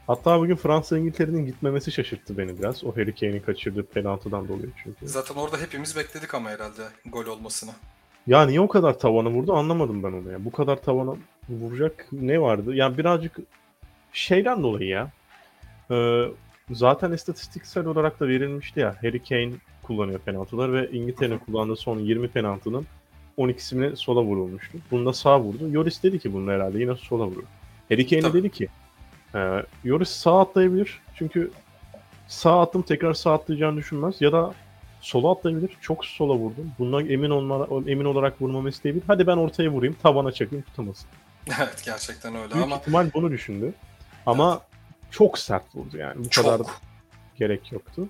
[0.07, 2.84] Hatta bugün Fransa İngiltere'nin gitmemesi şaşırttı beni biraz.
[2.84, 5.09] O Harry Kane'in kaçırdığı penaltıdan dolayı çünkü.
[5.09, 7.70] Zaten orada hepimiz bekledik ama herhalde gol olmasını.
[8.26, 10.44] Ya niye o kadar tavana vurdu anlamadım ben onu ya.
[10.44, 11.16] Bu kadar tavana
[11.48, 12.74] vuracak ne vardı?
[12.74, 13.36] Yani birazcık
[14.12, 15.11] şeyden dolayı ya.
[15.90, 16.24] Ee,
[16.70, 18.96] zaten istatistiksel olarak da verilmişti ya.
[19.02, 19.52] Harry Kane
[19.82, 22.86] kullanıyor penaltılar ve İngiltere'nin kullandığı son 20 penaltının
[23.39, 24.78] 12'sine sola vurulmuştu.
[24.91, 25.68] Bunda sağ vurdu.
[25.70, 27.45] Yoris dedi ki bunu herhalde yine sola vurur.
[27.89, 28.68] Harry Kane dedi ki
[29.35, 31.01] e, Yoris sağ atlayabilir.
[31.14, 31.51] Çünkü
[32.28, 34.20] sağ attım tekrar sağ atlayacağını düşünmez.
[34.20, 34.55] Ya da
[35.01, 35.76] sola atlayabilir.
[35.80, 36.72] Çok sola vurdum.
[36.78, 39.05] Bundan emin olma, emin olarak vurmamı isteyebilir.
[39.07, 39.97] Hadi ben ortaya vurayım.
[40.03, 41.09] Tabana çakayım tutamasın.
[41.59, 43.72] evet gerçekten öyle Büyük ama ihtimal bunu düşündü.
[44.26, 44.61] Ama
[45.11, 46.24] çok sert vurdu yani.
[46.24, 46.80] Bu kadar çok.
[47.37, 48.09] gerek yoktu.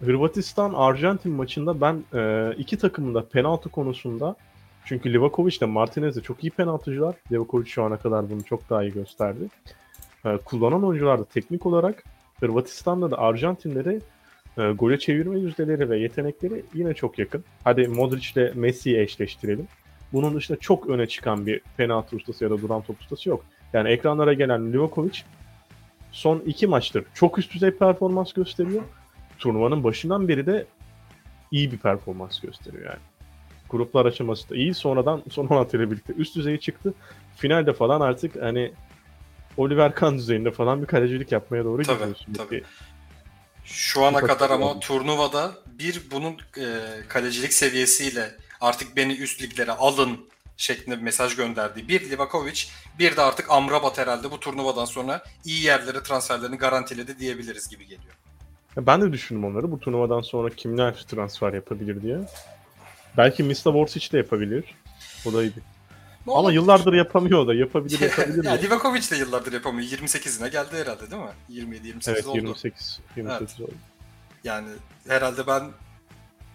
[0.00, 4.36] Hırvatistan Arjantin maçında ben e, iki takımın da penaltı konusunda
[4.84, 7.14] çünkü Livakovic ile Martinez de çok iyi penaltıcılar.
[7.32, 9.48] Livakovic şu ana kadar bunu çok daha iyi gösterdi.
[10.24, 12.04] E, kullanan oyuncular da teknik olarak
[12.40, 14.00] Hırvatistan'da da Arjantinleri
[14.58, 17.44] e, gole çevirme yüzdeleri ve yetenekleri yine çok yakın.
[17.64, 19.68] Hadi Modric ile Messi'yi eşleştirelim.
[20.12, 23.44] Bunun dışında çok öne çıkan bir penaltı ustası ya da duran top ustası yok.
[23.72, 25.18] Yani ekranlara gelen Livakovic
[26.12, 28.82] son iki maçtır çok üst düzey performans gösteriyor.
[29.38, 30.66] Turnuvanın başından beri de
[31.50, 33.00] iyi bir performans gösteriyor yani.
[33.70, 34.74] Gruplar aşaması da iyi.
[34.74, 36.94] Sonradan son 16 ile birlikte üst düzeye çıktı.
[37.36, 38.72] Finalde falan artık hani
[39.56, 42.32] Oliver Kahn düzeyinde falan bir kalecilik yapmaya doğru Tabii, gidiyorsun.
[42.32, 42.62] tabii.
[43.64, 46.64] Şu ana Çok kadar ama turnuvada bir bunun e,
[47.08, 52.64] kalecilik seviyesiyle artık beni üst liglere alın şeklinde bir mesaj gönderdiği bir Livakovic
[52.98, 58.14] bir de artık Amrabat herhalde bu turnuvadan sonra iyi yerlere transferlerini garantiledi diyebiliriz gibi geliyor.
[58.76, 59.72] Ya Ben de düşündüm onları.
[59.72, 62.18] Bu turnuvadan sonra kimler transfer yapabilir diye.
[63.16, 64.64] Belki Misla Vorsic de yapabilir.
[65.26, 65.52] O da iyi.
[66.26, 66.60] Ne Ama olabilir?
[66.60, 67.54] yıllardır yapamıyor da.
[67.54, 68.44] Yapabilir yapabilir.
[68.44, 68.62] ya de.
[68.62, 69.88] Livakovic de yıllardır yapamıyor.
[69.88, 71.74] 28'ine geldi herhalde değil mi?
[71.74, 72.36] 27-28 Evet oldu.
[72.36, 73.72] 28 28 oldu.
[74.44, 74.68] Yani
[75.08, 75.62] herhalde ben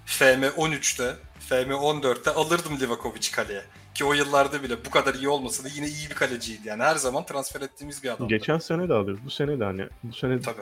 [0.06, 3.62] FM 13'te, FM 14'te alırdım Livakovic kaleye.
[3.94, 6.68] Ki o yıllarda bile bu kadar iyi olmasa da yine iyi bir kaleciydi.
[6.68, 8.30] Yani her zaman transfer ettiğimiz bir adamdı.
[8.30, 9.20] Geçen sene de alır.
[9.26, 10.62] Bu sene de hani bu sene Tabii.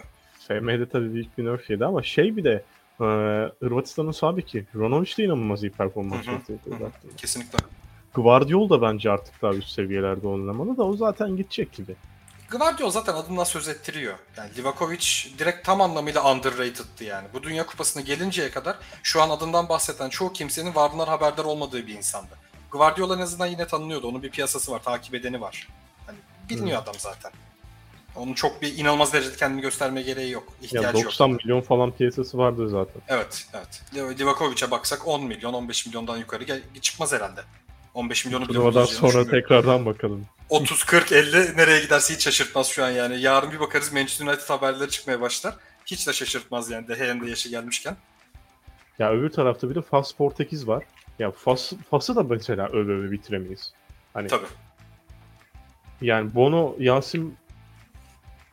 [0.50, 2.64] FM'de tabii büyük bir nerf yedi ama şey bir de
[3.00, 3.06] e,
[3.60, 6.91] Hırvatistan'ın sağ beki Ronovic de inanılmaz iyi performans baktığında.
[7.18, 7.58] Kesinlikle.
[8.14, 11.95] Guardiol da bence artık daha üst seviyelerde oynamalı da o zaten gidecek gibi.
[12.52, 14.14] Guardiola zaten adından söz ettiriyor.
[14.38, 15.06] Yani Livakovic
[15.39, 17.28] direkt tam anlamıyla underrated'tı yani.
[17.34, 21.93] Bu Dünya Kupası'na gelinceye kadar şu an adından bahseden çoğu kimsenin varlığından haberdar olmadığı bir
[21.93, 22.38] insandı.
[22.72, 24.08] Guardiola en azından yine tanınıyordu.
[24.08, 25.68] Onun bir piyasası var, takip edeni var.
[26.06, 26.18] Hani
[26.50, 27.32] biliniyor adam zaten.
[28.20, 30.44] Onun çok bir inanılmaz derecede kendini göstermeye gereği yok.
[30.62, 31.44] Ya İhtiyacı 90 yok.
[31.46, 33.02] milyon falan piyasası vardır zaten.
[33.08, 33.82] Evet, evet.
[33.96, 37.42] Liv- Livakovic'e baksak 10 milyon, 15 milyondan yukarı gel- çıkmaz herhalde.
[37.94, 40.26] 15 milyonu Turnuvadan sonra tekrardan bakalım.
[40.50, 43.22] 30, 40, 50 nereye giderse hiç şaşırtmaz şu an yani.
[43.22, 45.56] Yarın bir bakarız Manchester United haberleri çıkmaya başlar.
[45.86, 47.96] hiç de şaşırtmaz yani Dehe'nin de yaşı gelmişken.
[49.00, 50.84] Ya öbür tarafta bir de Fas Portekiz var.
[51.20, 53.74] Ya Fas, Fas'ı da mesela öve öve bitiremeyiz.
[54.14, 54.46] Hani Tabii.
[56.02, 57.36] yani Bono, Yasin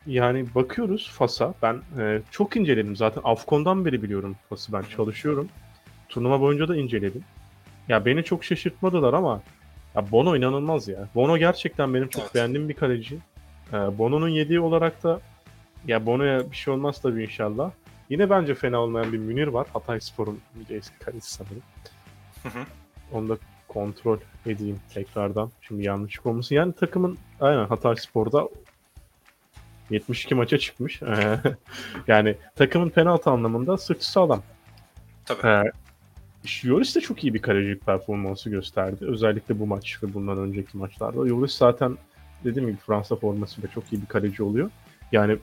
[0.06, 1.54] yani bakıyoruz Fas'a.
[1.62, 3.20] Ben e, çok inceledim zaten.
[3.24, 5.48] Afkon'dan beri biliyorum Fas'ı ben çalışıyorum.
[6.08, 7.24] Turnuva boyunca da inceledim.
[7.88, 9.42] Ya beni çok şaşırtmadılar ama
[9.94, 11.08] ya Bono inanılmaz ya.
[11.14, 12.34] Bono gerçekten benim çok Evet.
[12.34, 13.18] beğendiğim bir kaleci.
[13.72, 15.20] E, Bono'nun yediği olarak da
[15.86, 17.70] ya Bono'ya bir şey olmaz tabii inşallah.
[18.10, 19.66] Yine bence fena olmayan bir Münir var.
[19.72, 20.40] Hatay Spor'un
[20.70, 21.62] eski kalecisi sanırım.
[22.42, 22.62] Hı hı.
[23.12, 23.38] Onu da
[23.68, 25.50] kontrol edeyim tekrardan.
[25.62, 26.54] Şimdi yanlışlık olmasın.
[26.54, 28.48] Yani takımın aynen Hatay Spor'da
[29.90, 31.02] 72 maça çıkmış.
[31.02, 31.40] Ee,
[32.06, 34.42] yani takımın penaltı anlamında sırtı sağlam.
[35.24, 35.46] Tabii.
[35.46, 35.72] Ee,
[36.62, 39.04] Yoris de çok iyi bir kalecilik performansı gösterdi.
[39.04, 41.26] Özellikle bu maç ve bundan önceki maçlarda.
[41.26, 41.96] Yoris zaten
[42.44, 44.70] dediğim gibi Fransa formasıyla çok iyi bir kaleci oluyor.
[45.12, 45.36] Yani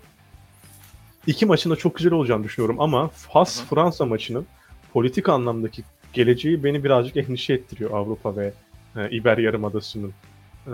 [1.28, 3.08] iki maçın da çok güzel olacağını düşünüyorum ama hı.
[3.08, 4.46] Fas-Fransa maçının
[4.94, 5.84] politik anlamdaki
[6.14, 8.54] geleceği beni birazcık endişe ettiriyor Avrupa ve
[8.96, 10.14] e, İber Yarımadası'nın
[10.68, 10.74] e,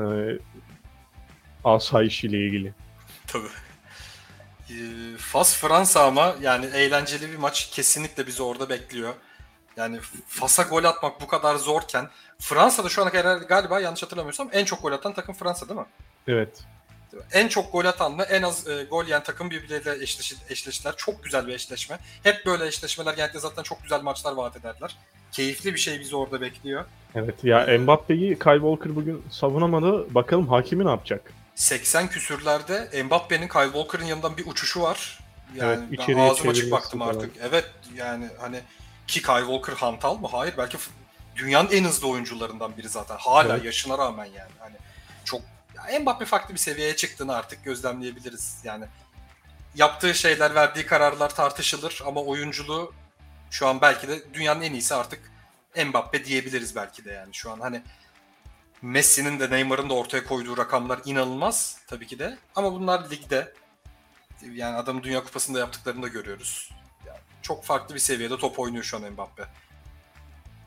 [1.64, 2.74] asayişiyle ilgili.
[3.32, 3.48] Tabii.
[4.70, 9.14] Ee, Fas Fransa ama yani eğlenceli bir maç kesinlikle bizi orada bekliyor.
[9.78, 12.10] Yani Fas'a gol atmak bu kadar zorken
[12.40, 15.86] Fransa'da şu ana kadar galiba yanlış hatırlamıyorsam en çok gol atan takım Fransa değil mi?
[16.28, 16.64] Evet.
[17.32, 20.94] En çok gol atanla en az e, gol yiyen takım birbirleriyle eşleşi, eşleştiler.
[20.98, 22.00] Çok güzel bir eşleşme.
[22.24, 24.98] Hep böyle eşleşmeler genellikle zaten çok güzel maçlar vaat ederler.
[25.32, 26.86] Keyifli bir şey bizi orada bekliyor.
[27.16, 30.16] Evet ya Mbappe'yi Kyle Walker bugün savunamadı.
[30.16, 31.34] Bakalım hakimi ne yapacak?
[31.60, 35.20] 80 küsürlerde Mbappe'nin Kyle Walker'ın yanından bir uçuşu var.
[35.56, 37.16] Yani Evet, ben ağzım açık baktım falan.
[37.16, 37.32] artık.
[37.42, 38.60] Evet yani hani
[39.08, 40.28] ki Kyle Walker hantal mı?
[40.32, 40.78] Hayır belki
[41.36, 43.18] dünyanın en hızlı oyuncularından biri zaten.
[43.18, 43.66] Hala Evet.
[43.66, 44.52] yaşına rağmen yani.
[44.60, 44.76] Hani
[45.26, 45.42] çok
[45.76, 48.58] ya Mbappe farklı bir seviyeye çıktığını artık gözlemleyebiliriz.
[48.64, 48.86] Yani
[49.76, 52.94] yaptığı şeyler, verdiği kararlar tartışılır ama oyunculuğu
[53.52, 55.32] şu an belki de dünyanın en iyisi artık
[55.86, 57.34] Mbappe diyebiliriz belki de yani.
[57.34, 57.82] Şu an hani
[58.82, 62.38] Messi'nin de Neymar'ın da ortaya koyduğu rakamlar inanılmaz tabii ki de.
[62.56, 63.54] Ama bunlar ligde.
[64.54, 66.70] Yani adamın Dünya Kupası'nda yaptıklarını da görüyoruz.
[67.08, 69.44] Yani çok farklı bir seviyede top oynuyor şu an Mbappe.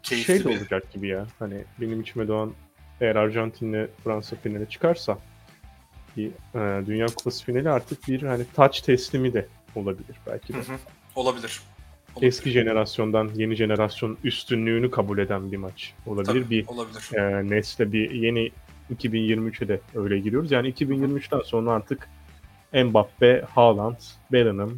[0.03, 0.61] Keyifli şey de bir...
[0.61, 1.27] olacak gibi ya.
[1.39, 2.53] Hani benim içime doğan
[3.01, 5.19] eğer Arjantin'le Fransa finale çıkarsa
[6.17, 10.59] bir e, Dünya Kupası finali artık bir hani touch teslimi de olabilir belki de.
[10.59, 10.77] Hı hı.
[11.15, 11.61] Olabilir.
[12.21, 16.27] Eski jenerasyondan yeni jenerasyon üstünlüğünü kabul eden bir maç olabilir.
[16.45, 17.15] Tabii, Bir olabilir.
[17.19, 18.51] e, nesle bir yeni
[18.95, 20.51] 2023'e de öyle giriyoruz.
[20.53, 22.09] Yani 2023'ten sonra artık
[22.75, 23.97] Mbappe, Haaland,
[24.33, 24.73] Bellingham,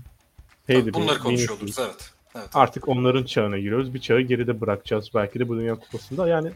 [0.66, 1.78] Pedri, bunları konuşuyor Vinicius.
[1.78, 2.10] evet.
[2.36, 2.48] Evet.
[2.54, 3.94] Artık onların çağına giriyoruz.
[3.94, 6.28] Bir çağı geride bırakacağız belki de bu Dünya Kupası'nda.
[6.28, 6.50] Yani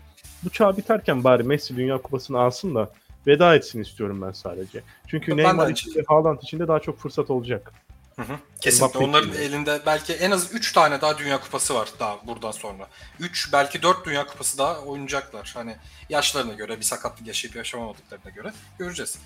[0.45, 2.91] bu çağ biterken bari Messi Dünya Kupası'nı alsın da
[3.27, 4.83] veda etsin istiyorum ben sadece.
[5.07, 7.73] Çünkü Ben Neymar için de Haaland için de daha çok fırsat olacak.
[8.19, 8.39] Hı hı.
[8.61, 8.99] Kesinlikle.
[8.99, 12.89] Mbappe Onların elinde belki en az 3 tane daha Dünya Kupası var daha buradan sonra.
[13.21, 15.53] 3 belki 4 Dünya Kupası daha oynayacaklar.
[15.55, 15.77] Hani
[16.09, 19.19] yaşlarına göre bir sakatlık yaşayıp yaşamamadıklarına göre göreceğiz.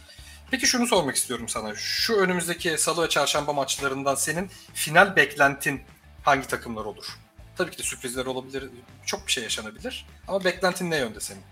[0.51, 1.75] Peki şunu sormak istiyorum sana.
[1.75, 5.83] Şu önümüzdeki salı ve çarşamba maçlarından senin final beklentin
[6.23, 7.19] hangi takımlar olur?
[7.57, 8.71] Tabii ki de sürprizler olabilir.
[9.07, 10.07] Çok bir şey yaşanabilir.
[10.29, 11.43] Ama beklentin ne yönde senin?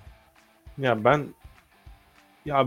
[0.78, 1.34] Ya ben
[2.44, 2.66] ya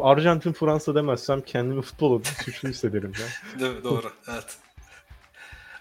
[0.00, 3.26] Arjantin Fransa demezsem kendimi futbol adına suçlu hissederim ya.
[3.60, 3.84] Değil mi?
[3.84, 4.12] Doğru.
[4.28, 4.56] evet.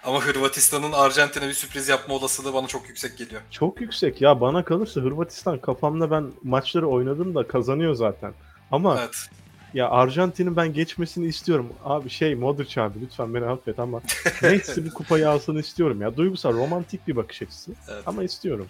[0.03, 3.41] Ama Hırvatistan'ın Arjantin'e bir sürpriz yapma olasılığı bana çok yüksek geliyor.
[3.51, 8.34] Çok yüksek ya bana kalırsa Hırvatistan kafamda ben maçları oynadım da kazanıyor zaten.
[8.72, 9.30] Ama Evet.
[9.74, 11.70] ya Arjantin'in ben geçmesini istiyorum.
[11.84, 14.01] Abi şey Modric abi lütfen beni affet ama
[14.41, 16.18] Messi bu kupayı alsın istiyorum ya.
[16.18, 18.03] Duygusal romantik bir bakış açısı evet.
[18.05, 18.68] ama istiyorum.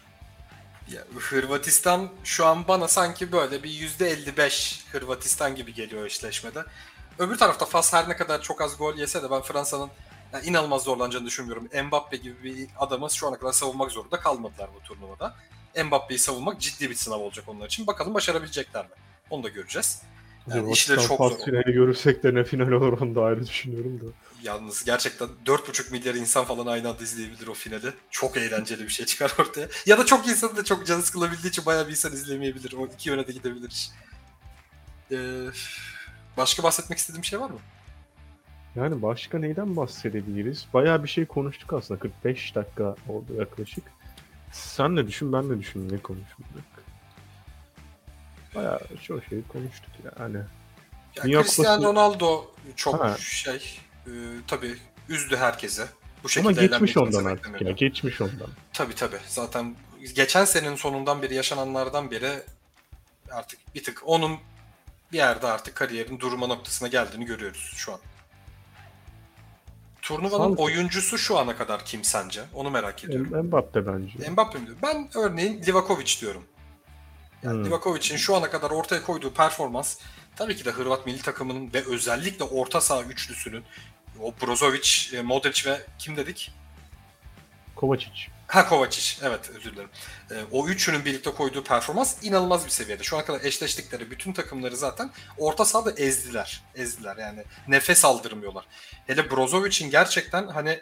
[0.92, 6.66] Ya, Hırvatistan şu an bana sanki böyle bir %55 Hırvatistan gibi geliyor eşleşmede.
[7.20, 9.90] Öbür tarafta Fas her ne kadar çok az gol yese de ben Fransa'nın
[10.34, 11.70] yani inanılmaz zorlanacağını düşünmüyorum.
[11.86, 15.36] Mbappe gibi bir adamı şu ana kadar savunmak zorunda kalmadılar bu turnuvada.
[15.86, 17.88] Mbappe'yi savunmak ciddi bir sınav olacak onlar için.
[17.88, 18.92] Bakalım başarabilecekler mi?
[19.30, 20.02] Onu da göreceğiz.
[20.48, 21.46] Yani işleri çok zor.
[21.46, 24.06] finali görürsek de ne final olur onu da ayrı düşünüyorum da.
[24.44, 27.94] Yalnız gerçekten 4,5 milyar insan falan aynı anda izleyebilir o finali.
[28.10, 29.68] Çok eğlenceli bir şey çıkar ortaya.
[29.86, 32.74] Ya da çok insan da çok canı sıkılabildiği için bayağı bir insan izlemeyebilir.
[32.74, 33.90] O iki yöne de gidebilir.
[35.12, 35.18] Ee,
[36.38, 37.60] başka bahsetmek istediğim bir şey var mı?
[38.76, 40.68] Yani başka neyden bahsedebiliriz?
[40.74, 42.00] Bayağı bir şey konuştuk aslında.
[42.00, 43.84] 45 dakika oldu yaklaşık.
[44.52, 46.75] Sen ne düşün ben de düşün ne konuşmadık.
[48.56, 49.90] Bayağı çok şey konuştuk
[50.20, 50.38] yani.
[51.16, 52.46] Ya Dünya Cristiano Kupası- Ronaldo
[52.76, 53.18] çok Ha.
[53.20, 54.12] şey e,
[54.48, 54.78] tabii
[55.10, 55.84] üzdü herkese.
[55.84, 55.88] Bu
[56.20, 57.72] Ama şekilde geçmiş eğlenmeyi kimse ondan artık ya.
[57.72, 58.48] Geçmiş ondan.
[58.74, 59.20] Tabii tabii.
[59.28, 59.76] Zaten
[60.16, 62.44] geçen senenin sonundan beri yaşananlardan beri
[63.32, 64.38] artık bir tık onun
[65.12, 68.00] bir yerde artık kariyerin durma noktasına geldiğini görüyoruz şu an.
[70.02, 70.60] Turnuvanın Sağlık.
[70.60, 72.44] oyuncusu şu ana kadar kim sence?
[72.54, 73.46] Onu merak ediyorum.
[73.48, 74.30] Mbappe bence.
[74.30, 74.78] Mbappe mi diyor?
[74.84, 76.44] Ben örneğin Livakovic diyorum.
[77.46, 77.66] Yani Hmm.
[77.66, 79.98] Livakovic'in şu ana kadar ortaya koyduğu performans
[80.36, 83.64] tabii ki de Hırvat milli takımının ve özellikle orta saha üçlüsünün
[84.22, 86.52] o Brozovic, e, Modric ve kim dedik?
[87.76, 88.28] Kovacic.
[88.48, 89.18] Ha Kovacic.
[89.24, 89.90] Evet özür dilerim.
[90.32, 93.04] E, o üçünün birlikte koyduğu performans inanılmaz bir seviyede.
[93.04, 96.64] Şu ana kadar eşleştikleri bütün takımları zaten orta sahada ezdiler.
[96.76, 97.44] Ezdiler yani.
[97.68, 98.66] Nefes aldırmıyorlar.
[99.08, 100.82] Hele Brozovic'in gerçekten hani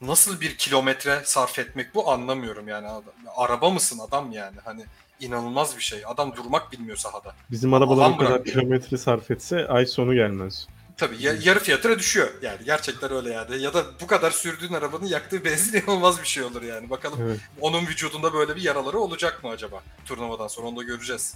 [0.00, 2.88] nasıl bir kilometre sarf etmek bu anlamıyorum yani.
[3.36, 4.84] Araba mısın adam yani hani
[5.20, 6.02] inanılmaz bir şey.
[6.06, 7.34] Adam durmak bilmiyor sahada.
[7.50, 8.44] Bizim arabalar o kadar bırakmıyor.
[8.60, 10.66] kilometre sarf etse ay sonu gelmez.
[10.96, 13.62] Tabii ya- yarı fiyatına düşüyor yani gerçekten öyle yani.
[13.62, 16.90] Ya da bu kadar sürdüğün arabanın yaktığı benzin inanılmaz bir şey olur yani.
[16.90, 17.40] Bakalım Evet.
[17.60, 21.34] onun vücudunda böyle bir yaraları olacak mı acaba turnuvadan sonra onu da göreceğiz.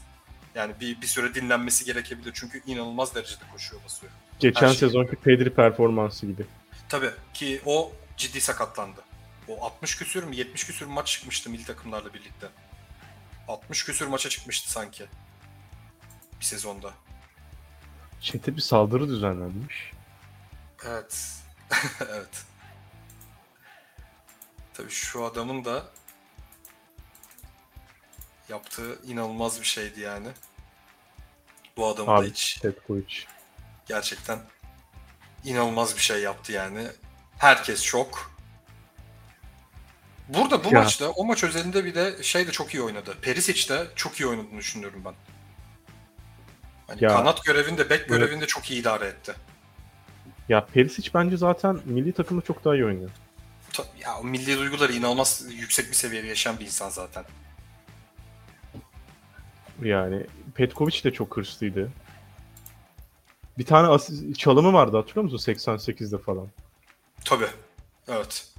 [0.55, 4.12] Yani bir, bir süre dinlenmesi gerekebilir çünkü inanılmaz derecede koşuyor basıyor.
[4.41, 6.47] Geçen Her şey sezonki Pedri performansı gibi.
[6.89, 9.01] Tabii ki o ciddi sakatlandı.
[9.49, 12.47] O 60 küsür mü 70 küsür maç çıkmıştı milli takımlarla birlikte.
[13.51, 15.07] 60 küsür maça çıkmıştı sanki.
[16.40, 16.92] Bir sezonda.
[18.20, 19.92] Çete bir saldırı düzenlenmiş.
[20.86, 21.32] Evet.
[22.01, 22.44] evet.
[24.74, 25.84] Tabii şu adamın da
[28.48, 30.28] yaptığı inanılmaz bir şeydi yani.
[31.76, 33.24] Bu adam da hiç Petkovic.
[33.86, 34.40] gerçekten
[35.44, 36.86] inanılmaz bir şey yaptı yani.
[37.38, 38.39] Herkes şok.
[40.35, 40.81] Burada bu Ya.
[40.83, 43.14] maçta, o maç özelinde bir de şey de çok iyi oynadı.
[43.22, 45.14] Perisic de çok iyi oynadığını düşünüyorum ben.
[46.87, 47.09] Hani Ya.
[47.11, 48.09] kanat görevinde, bek Evet.
[48.09, 49.33] görevinde çok iyi idare etti.
[50.49, 53.11] Ya Perisic bence zaten milli takımda çok daha iyi oynuyor.
[54.01, 57.24] Ya o milli duyguları inanılmaz yüksek bir seviyede yaşayan bir insan zaten.
[59.83, 61.91] Yani Petkovic de çok hırslıydı.
[63.59, 63.99] Bir tane
[64.39, 66.49] çalımı vardı hatırlıyor musun 88'de falan.
[67.24, 67.47] Tabii.
[68.09, 68.49] Evet.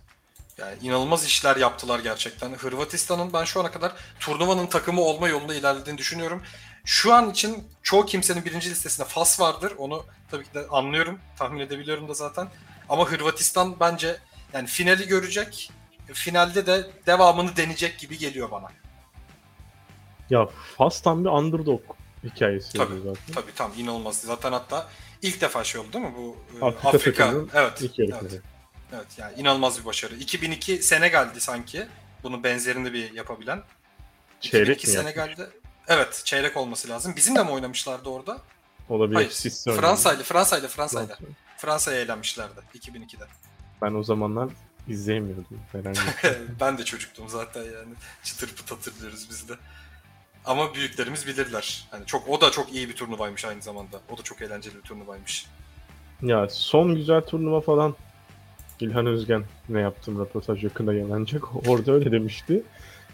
[0.58, 2.54] Yani inanılmaz işler yaptılar gerçekten.
[2.54, 6.44] Hırvatistan'ın ben şu ana kadar turnuvanın takımı olma yolunda ilerlediğini düşünüyorum.
[6.86, 9.74] Şu an için çoğu kimsenin birinci listesinde Fas vardır.
[9.78, 11.20] Onu tabii ki de anlıyorum.
[11.38, 12.48] Tahmin edebiliyorum da zaten.
[12.90, 14.18] Ama Hırvatistan bence
[14.54, 15.72] yani finali görecek.
[16.14, 18.68] Finalde de devamını deneyecek gibi geliyor bana.
[20.30, 20.48] Ya
[20.78, 21.82] Fas tam bir underdog
[22.24, 23.00] hikayesi Tabii.
[23.04, 23.34] zaten.
[23.34, 24.22] Tabii tam inanılmaz.
[24.22, 24.90] Zaten hatta
[25.22, 27.34] ilk defa şey oldu değil mi bu e, Afrika Afrika.
[27.54, 27.82] Evet.
[27.82, 28.42] İlk evet.
[28.94, 30.16] Evet yani inanılmaz bir başarı.
[30.16, 31.88] 2002 Senegal'di sanki.
[32.24, 33.64] Bunun benzerini bir yapabilen.
[34.40, 34.94] Çeyrek 2002 mi?
[35.04, 35.50] Senegal'de.
[35.88, 37.14] Evet çeyrek olması lazım.
[37.16, 38.38] Bizim de mi oynamışlardı orada?
[38.90, 39.16] Olabilir.
[39.16, 39.30] Hayır.
[39.82, 41.16] Fransa'yla, Fransa'yla, Fransa'yla.
[41.16, 41.32] Fransa.
[41.58, 43.24] Fransa'ya eğlenmişlerdi 2002'de.
[43.82, 44.50] Ben o zamanlar
[44.88, 45.60] izleyemiyordum.
[45.72, 47.94] Herhangi bir- ben de çocuktum zaten yani.
[48.24, 49.54] Çıtır pıt hatırlıyoruz biz de.
[50.46, 51.88] Ama büyüklerimiz bilirler.
[51.92, 54.02] Hani çok o da çok iyi bir turnuvaymış aynı zamanda.
[54.10, 55.46] O da çok eğlenceli bir turnuvaymış.
[56.22, 57.96] ya son güzel turnuva falan
[58.82, 61.44] İlhan Özgen ne yaptım röportaj yakında yayınlanacak.
[61.68, 62.64] Orada öyle demişti.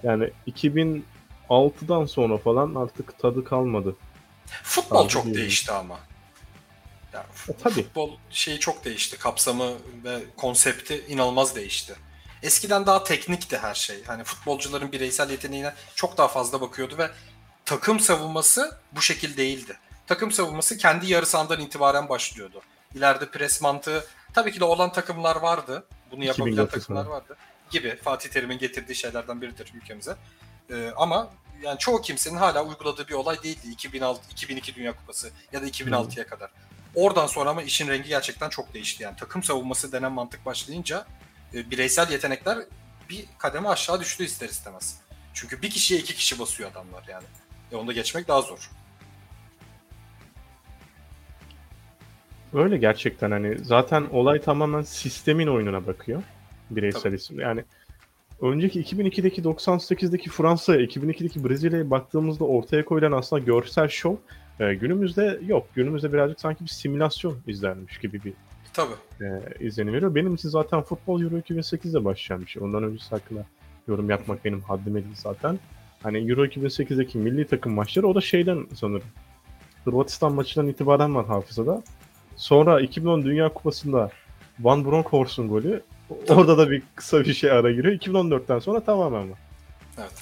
[0.03, 3.95] Yani 2006'dan sonra falan artık tadı kalmadı.
[4.63, 5.35] Futbol Tabii çok değil.
[5.37, 5.99] değişti ama.
[7.13, 7.73] Ya, E, tabii.
[7.73, 9.17] Futbol şeyi çok değişti.
[9.17, 11.93] Kapsamı ve konsepti inanılmaz değişti.
[12.43, 14.03] Eskiden daha teknikti her şey.
[14.03, 17.09] Hani futbolcuların bireysel yeteneğine çok daha fazla bakıyordu ve
[17.65, 19.77] takım savunması bu şekil değildi.
[20.07, 22.61] Takım savunması kendi yarı sahadan itibaren başlıyordu.
[22.95, 24.05] İleride pres mantığı
[24.37, 25.83] tabii ki de olan takımlar vardı.
[26.11, 27.37] Bunu yapabilen 2009 takımlar vardı.
[27.69, 30.15] Gibi Fatih Terim'in getirdiği şeylerden biridir ülkemize.
[30.69, 31.29] Ee, ama
[31.61, 36.27] yani çoğu kimsenin hala uyguladığı bir olay değildi 2006 2002 Dünya Kupası ya da 2006'ya
[36.27, 36.51] kadar.
[36.95, 39.03] Oradan sonra ama işin rengi gerçekten çok değişti.
[39.03, 41.05] Yani takım savunması denen mantık başlayınca
[41.53, 42.57] e, bireysel yetenekler
[43.09, 45.01] bir kademe aşağı düştü ister istemez.
[45.33, 47.25] Çünkü bir kişiye iki kişi basıyor adamlar yani.
[47.71, 48.69] E onda geçmek daha zor.
[52.57, 56.23] Öyle gerçekten hani zaten olay tamamen sistemin oyununa bakıyor.
[56.69, 57.15] Bireysel Tabii.
[57.15, 57.39] isim.
[57.39, 57.63] Yani
[58.41, 64.15] önceki 2002'deki 98'deki Fransa'ya, 2002'deki Brezilya'ya baktığımızda ortaya koyulan aslında görsel şov
[64.59, 65.67] e, günümüzde yok.
[65.75, 68.33] Günümüzde birazcık sanki bir simülasyon izlenmiş gibi bir
[68.73, 68.93] Tabii.
[69.21, 69.25] e,
[69.65, 70.15] izlenim veriyor.
[70.15, 72.63] Benim için zaten futbol Euro 2008'de başlayan bir şey.
[72.63, 73.45] Ondan öncesi hakkında
[73.87, 75.59] yorum yapmak benim haddime değil zaten.
[76.03, 79.07] Hani Euro 2008'deki milli takım maçları o da şeyden sanırım.
[79.85, 81.83] Hırvatistan maçından itibaren var hafızada.
[82.37, 84.09] Sonra 2010 Dünya Kupası'nda
[84.59, 85.83] Van Bronckhorst'un golü.
[86.29, 87.93] Orada da bir kısa bir şey ara giriyor.
[87.93, 89.37] 2014'ten sonra tamamen var.
[89.97, 90.13] Evet.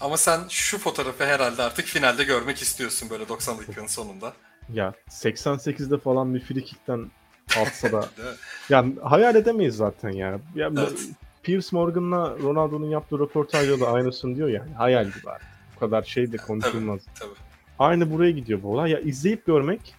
[0.00, 4.32] Ama sen şu fotoğrafı herhalde artık finalde görmek istiyorsun böyle 90 dakikanın sonunda.
[4.72, 7.10] Ya 88'de falan bir free kick'ten
[7.56, 8.08] atsa da
[8.68, 10.40] yani hayal edemeyiz zaten ya.
[10.54, 11.08] ya Evet.
[11.42, 14.74] Piers Morgan'la Ronaldo'nun yaptığı röportajda da aynısını diyor yani.
[14.74, 15.48] Hayal gibi artık.
[15.76, 17.00] Bu kadar şey de konuşulmaz.
[17.20, 17.30] Tabii.
[17.78, 18.90] Aynı buraya gidiyor bu olay.
[18.90, 19.94] Ya izleyip görmek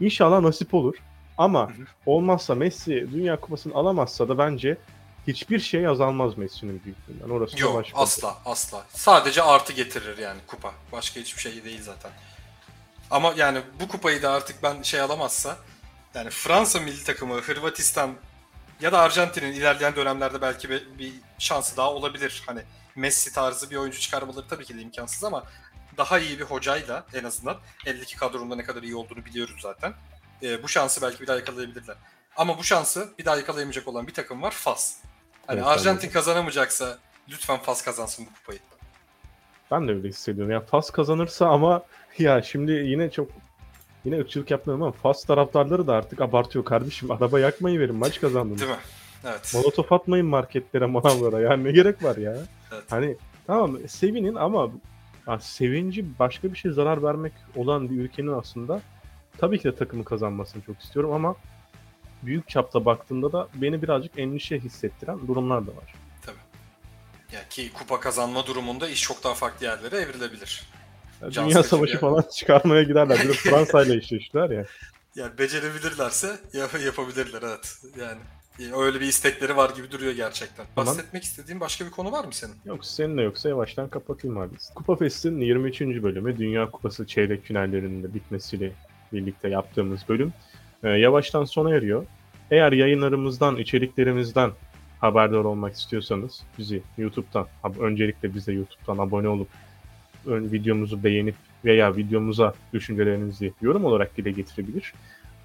[0.00, 0.94] inşallah nasip olur.
[1.38, 1.70] Ama
[2.06, 4.76] olmazsa Messi Dünya Kupası'nı alamazsa da bence
[5.26, 7.34] hiçbir şey azalmaz Messi'nin büyüklüğünden.
[7.34, 7.98] Orası Yok başka.
[7.98, 8.86] asla asla.
[8.88, 10.72] Sadece artı getirir yani kupa.
[10.92, 12.10] Başka hiçbir şey değil zaten.
[13.10, 15.56] Ama yani bu kupayı da artık ben şey alamazsa
[16.14, 18.10] yani Fransa milli takımı, Hırvatistan
[18.80, 22.42] ya da Arjantin'in ilerleyen dönemlerde belki bir, bir şansı daha olabilir.
[22.46, 22.60] Hani
[22.96, 25.44] Messi tarzı bir oyuncu çıkarmaları tabii ki de imkansız ama
[25.96, 29.92] daha iyi bir hocayla en azından eldeki kadronda ne kadar iyi olduğunu biliyoruz zaten.
[30.42, 31.96] Ee, bu şansı belki bir daha yakalayabilirler.
[32.36, 34.96] Ama bu şansı bir daha yakalayamayacak olan bir takım var Fas.
[35.46, 38.58] Hani Evet, Arjantin kazanamayacaksa lütfen Fas kazansın bu kupayı.
[39.70, 40.52] Ben de öyle hissediyorum.
[40.52, 41.82] Ya Fas kazanırsa ama
[42.18, 43.28] ya şimdi yine çok
[44.04, 47.10] yine ırkçılık yapmıyorum ama Fas taraftarları da artık abartıyor kardeşim.
[47.10, 48.60] Araba yakmayı verin maç kazandınız.
[48.60, 48.78] Değil mi?
[49.24, 49.52] Evet.
[49.54, 51.40] Molotof atmayın marketlere, manavlara.
[51.40, 52.36] Yani ne gerek var ya?
[52.72, 52.84] Evet.
[52.90, 53.16] Hani
[53.46, 54.70] tamam sevinin ama
[55.28, 58.82] ya sevinci başka bir şey zarar vermek olan bir ülkenin aslında
[59.38, 61.36] tabii ki de takımı kazanmasını çok istiyorum ama
[62.22, 65.94] büyük çapta baktığımda da beni birazcık endişe hissettiren durumlar da var.
[66.22, 66.36] Tabii.
[67.32, 70.68] Ya ki kupa kazanma durumunda iş çok daha farklı yerlere evrilebilir.
[71.22, 73.18] Ya Can Dünya Savaşı falan çıkarmaya giderler.
[73.22, 74.64] Bir de Fransa ile eşleştiler ya.
[75.14, 77.78] Yani becerebilirlerse yap- yapabilirler evet.
[78.00, 78.18] Yani
[78.76, 80.66] öyle bir istekleri var gibi duruyor gerçekten.
[80.74, 80.86] Tamam.
[80.86, 82.54] Bahsetmek istediğin başka bir konu var mı senin?
[82.64, 84.54] Yok senin de yoksa yavaştan kapatayım abi.
[84.74, 85.80] Kupa Fest'in 23.
[85.80, 88.72] bölümü Dünya Kupası çeyrek finallerinin de bitmesiyle
[89.12, 90.32] birlikte yaptığımız bölüm
[90.82, 92.06] e, yavaştan sona eriyor.
[92.50, 94.50] Eğer yayınlarımızdan, içeriklerimizden
[95.00, 97.46] haberdar olmak istiyorsanız bizi YouTube'dan,
[97.80, 99.48] öncelikle bize YouTube'dan abone olup
[100.26, 101.34] videomuzu beğenip
[101.64, 104.94] veya videomuza düşüncelerinizi yorum olarak dile getirebilir.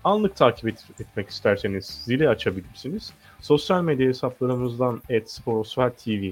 [0.04, 3.14] Anlık takip et- etmek isterseniz zili açabilirsiniz.
[3.41, 6.32] Sosyal medya hesaplarımızdan @sporosfer.tv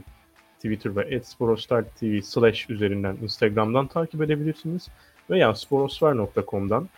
[0.56, 4.88] Twitter ve @sporosfer.tv slash üzerinden Instagram'dan takip edebilirsiniz.
[5.30, 6.90] Veya sporosfer.com'dan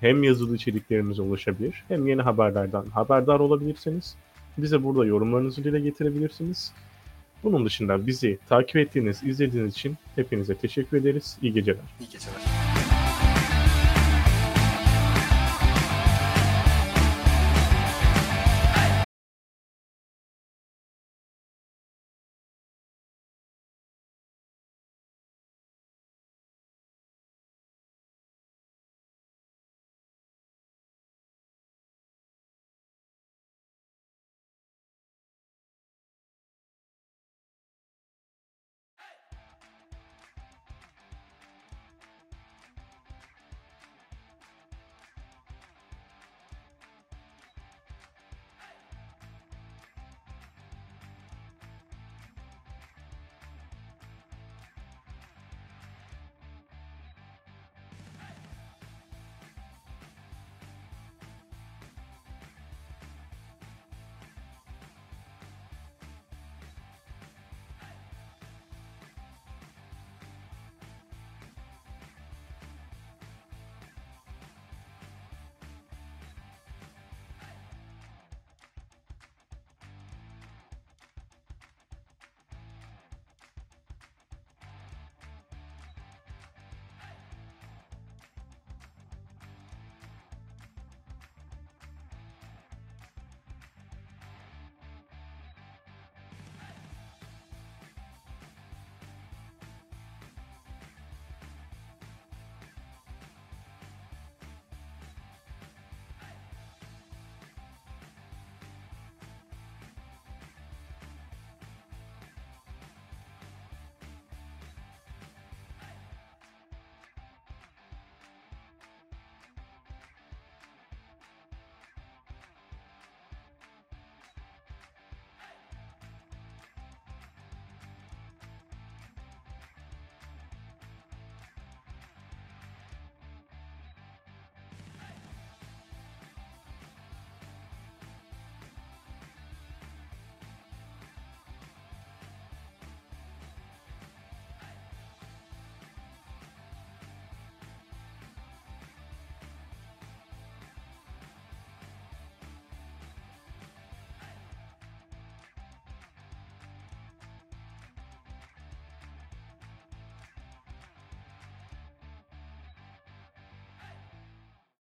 [0.00, 4.16] hem yazılı içeriklerimize ulaşabilir hem yeni haberlerden haberdar olabilirsiniz.
[4.58, 6.72] Bize burada yorumlarınızı dile getirebilirsiniz.
[7.44, 11.38] Bunun dışında bizi takip ettiğiniz, izlediğiniz için hepinize teşekkür ederiz.
[11.42, 11.82] İyi geceler.
[12.00, 12.65] İyi geceler.